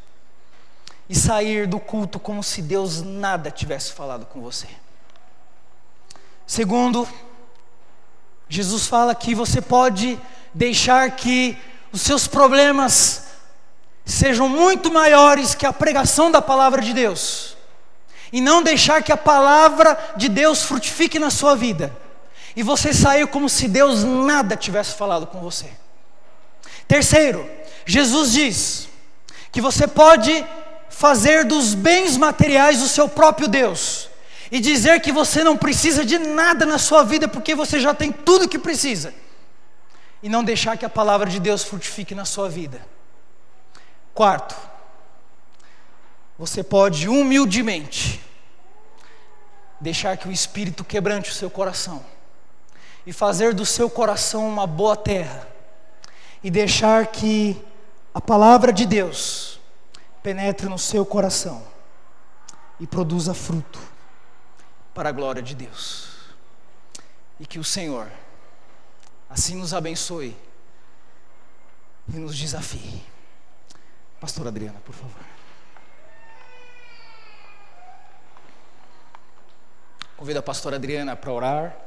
E 1.10 1.16
sair 1.16 1.68
do 1.68 1.78
culto 1.78 2.22
como 2.22 2.42
se 2.42 2.62
Deus 2.62 3.02
nada 3.02 3.52
tivesse 3.52 3.92
falado 3.92 4.26
com 4.28 4.40
você. 4.40 4.68
Segundo, 6.48 7.06
Jesus 8.48 8.88
fala 8.88 9.14
que 9.14 9.36
você 9.36 9.62
pode 9.62 10.18
deixar 10.54 11.12
que 11.18 11.58
os 11.92 12.00
seus 12.02 12.28
problemas 12.28 13.26
sejam 14.06 14.48
muito 14.48 14.90
maiores 14.90 15.54
que 15.54 15.66
a 15.66 15.74
pregação 15.74 16.32
da 16.32 16.42
palavra 16.42 16.82
de 16.82 16.94
Deus, 16.94 17.58
e 18.32 18.42
não 18.42 18.62
deixar 18.62 19.02
que 19.02 19.12
a 19.12 19.18
palavra 19.18 19.98
de 20.16 20.30
Deus 20.30 20.64
frutifique 20.64 21.18
na 21.20 21.30
sua 21.30 21.56
vida, 21.56 21.96
e 22.56 22.64
você 22.64 22.94
sair 22.94 23.28
como 23.28 23.48
se 23.48 23.68
Deus 23.68 24.04
nada 24.04 24.56
tivesse 24.56 24.96
falado 24.96 25.28
com 25.28 25.40
você. 25.40 25.68
Terceiro, 26.88 27.50
Jesus 27.86 28.32
diz 28.32 28.90
que 29.52 29.62
você 29.62 29.88
pode 29.88 30.46
fazer 30.90 31.46
dos 31.46 31.74
bens 31.74 32.18
materiais 32.18 32.82
o 32.82 32.88
seu 32.88 33.08
próprio 33.08 33.48
Deus 33.48 34.10
e 34.52 34.60
dizer 34.60 35.00
que 35.00 35.12
você 35.12 35.44
não 35.44 35.56
precisa 35.56 36.04
de 36.04 36.18
nada 36.18 36.66
na 36.66 36.78
sua 36.78 37.04
vida 37.04 37.28
porque 37.28 37.54
você 37.54 37.80
já 37.80 37.94
tem 37.94 38.12
tudo 38.12 38.50
que 38.50 38.58
precisa 38.58 39.14
e 40.22 40.28
não 40.28 40.44
deixar 40.44 40.78
que 40.78 40.86
a 40.86 40.90
palavra 40.90 41.30
de 41.30 41.40
Deus 41.40 41.64
frutifique 41.64 42.14
na 42.14 42.26
sua 42.26 42.50
vida. 42.50 42.82
Quarto, 44.14 44.56
você 46.38 46.64
pode 46.64 47.08
humildemente 47.08 48.09
deixar 49.80 50.18
que 50.18 50.28
o 50.28 50.32
Espírito 50.32 50.84
quebrante 50.84 51.32
o 51.32 51.34
seu 51.34 51.50
coração 51.50 52.04
e 53.06 53.14
fazer 53.14 53.54
do 53.54 53.66
seu 53.66 53.90
coração 53.90 54.48
uma 54.48 54.68
boa 54.68 54.96
terra 54.96 55.48
e 56.44 56.52
deixar 56.52 57.08
que 57.08 57.60
a 58.14 58.22
palavra 58.22 58.74
de 58.74 58.86
Deus 58.86 59.60
penetre 60.22 60.68
no 60.68 60.78
seu 60.78 61.06
coração 61.06 61.66
e 62.80 62.88
produza 62.88 63.34
fruto 63.34 63.80
para 64.94 65.10
a 65.10 65.12
glória 65.12 65.42
de 65.42 65.56
Deus. 65.56 66.10
E 67.40 67.46
que 67.46 67.60
o 67.60 67.64
Senhor 67.64 68.10
assim 69.30 69.56
nos 69.56 69.74
abençoe 69.74 70.36
e 72.08 72.18
nos 72.18 72.38
desafie. 72.38 73.04
Pastora 74.20 74.50
Adriana, 74.50 74.80
por 74.84 74.94
favor. 74.94 75.29
Convido 80.20 80.40
a 80.40 80.44
pastora 80.44 80.76
Adriana 80.76 81.16
para 81.16 81.32
orar 81.32 81.78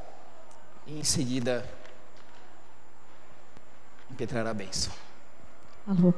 e 0.87 0.99
em 0.99 1.05
seguida 1.05 1.69
impetrar 4.11 4.47
a 4.47 4.55
bênção. 4.55 4.91
Alô. 5.87 6.15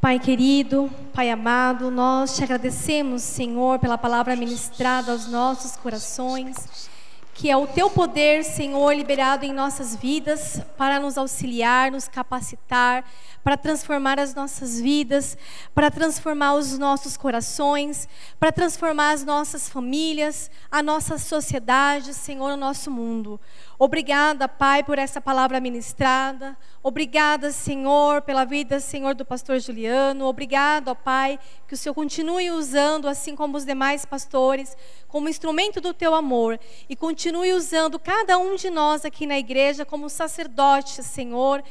Pai 0.00 0.18
querido, 0.18 0.90
Pai 1.12 1.28
amado, 1.28 1.90
nós 1.90 2.34
te 2.34 2.42
agradecemos, 2.42 3.20
Senhor, 3.20 3.78
pela 3.78 3.98
palavra 3.98 4.34
ministrada 4.34 5.12
aos 5.12 5.26
nossos 5.26 5.76
corações 5.76 6.88
que 7.36 7.50
é 7.50 7.56
o 7.56 7.66
teu 7.66 7.90
poder, 7.90 8.42
Senhor, 8.42 8.94
liberado 8.94 9.44
em 9.44 9.52
nossas 9.52 9.94
vidas 9.94 10.62
para 10.78 10.98
nos 10.98 11.18
auxiliar, 11.18 11.92
nos 11.92 12.08
capacitar, 12.08 13.04
para 13.46 13.56
transformar 13.56 14.18
as 14.18 14.34
nossas 14.34 14.80
vidas, 14.80 15.38
para 15.72 15.88
transformar 15.88 16.54
os 16.54 16.76
nossos 16.76 17.16
corações, 17.16 18.08
para 18.40 18.50
transformar 18.50 19.12
as 19.12 19.24
nossas 19.24 19.68
famílias, 19.68 20.50
a 20.68 20.82
nossa 20.82 21.16
sociedade, 21.16 22.12
Senhor, 22.12 22.54
o 22.54 22.56
nosso 22.56 22.90
mundo. 22.90 23.38
Obrigada, 23.78 24.48
Pai, 24.48 24.82
por 24.82 24.98
essa 24.98 25.20
palavra 25.20 25.60
ministrada. 25.60 26.56
Obrigada, 26.82 27.52
Senhor, 27.52 28.20
pela 28.22 28.44
vida, 28.44 28.80
Senhor, 28.80 29.14
do 29.14 29.24
pastor 29.24 29.60
Juliano. 29.60 30.24
Obrigado, 30.24 30.88
ó 30.88 30.94
Pai, 30.96 31.38
que 31.68 31.74
o 31.74 31.76
Senhor 31.76 31.94
continue 31.94 32.50
usando, 32.50 33.06
assim 33.06 33.36
como 33.36 33.56
os 33.56 33.64
demais 33.64 34.04
pastores, 34.04 34.76
como 35.06 35.28
instrumento 35.28 35.80
do 35.80 35.94
teu 35.94 36.16
amor. 36.16 36.58
E 36.88 36.96
continue 36.96 37.52
usando 37.52 37.96
cada 37.96 38.38
um 38.38 38.56
de 38.56 38.70
nós 38.70 39.04
aqui 39.04 39.24
na 39.24 39.38
igreja 39.38 39.84
como 39.84 40.10
sacerdote, 40.10 41.04
Senhor, 41.04 41.62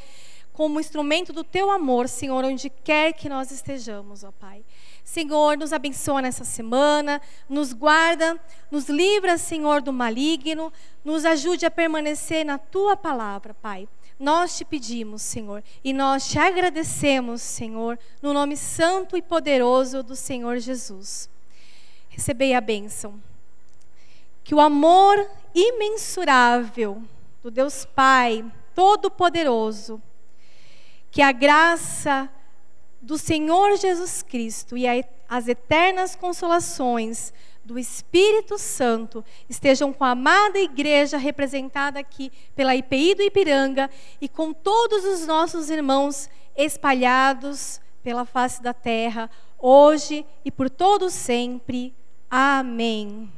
como 0.55 0.79
instrumento 0.79 1.33
do 1.33 1.43
teu 1.43 1.69
amor, 1.69 2.07
Senhor, 2.07 2.45
onde 2.45 2.69
quer 2.69 3.11
que 3.11 3.27
nós 3.27 3.51
estejamos, 3.51 4.23
ó 4.23 4.31
Pai. 4.31 4.63
Senhor, 5.03 5.57
nos 5.57 5.73
abençoa 5.73 6.21
nessa 6.21 6.45
semana, 6.45 7.21
nos 7.49 7.73
guarda, 7.73 8.39
nos 8.71 8.87
livra, 8.87 9.37
Senhor, 9.37 9.81
do 9.81 9.91
maligno, 9.91 10.71
nos 11.03 11.25
ajude 11.25 11.65
a 11.65 11.71
permanecer 11.71 12.45
na 12.45 12.57
tua 12.57 12.95
palavra, 12.95 13.53
Pai. 13.53 13.87
Nós 14.17 14.57
te 14.57 14.63
pedimos, 14.63 15.21
Senhor, 15.21 15.61
e 15.83 15.91
nós 15.91 16.29
te 16.29 16.39
agradecemos, 16.39 17.41
Senhor, 17.41 17.99
no 18.21 18.33
nome 18.33 18.55
santo 18.55 19.17
e 19.17 19.21
poderoso 19.21 20.01
do 20.01 20.15
Senhor 20.15 20.57
Jesus. 20.59 21.29
Recebei 22.07 22.53
a 22.53 22.61
bênção. 22.61 23.21
Que 24.41 24.55
o 24.55 24.61
amor 24.61 25.29
imensurável 25.53 27.03
do 27.43 27.51
Deus 27.51 27.83
Pai 27.83 28.45
Todo-Poderoso, 28.73 30.01
que 31.15 31.21
a 31.21 31.31
graça 31.31 32.29
do 33.01 33.17
Senhor 33.17 33.77
Jesus 33.77 34.21
Cristo 34.21 34.75
e 34.75 34.85
as 35.29 35.47
eternas 35.47 36.13
consolações 36.13 37.33
do 37.63 37.79
Espírito 37.79 38.57
Santo 38.57 39.23
estejam 39.47 39.93
com 39.93 40.03
a 40.03 40.09
amada 40.09 40.59
igreja 40.59 41.17
representada 41.17 41.97
aqui 41.97 42.29
pela 42.53 42.75
IPI 42.75 43.15
do 43.15 43.23
Ipiranga 43.23 43.89
e 44.19 44.27
com 44.27 44.51
todos 44.51 45.05
os 45.05 45.25
nossos 45.25 45.69
irmãos 45.69 46.29
espalhados 46.53 47.79
pela 48.03 48.25
face 48.25 48.61
da 48.61 48.73
terra, 48.73 49.29
hoje 49.57 50.25
e 50.43 50.51
por 50.51 50.69
todo 50.69 51.09
sempre. 51.09 51.95
Amém. 52.29 53.31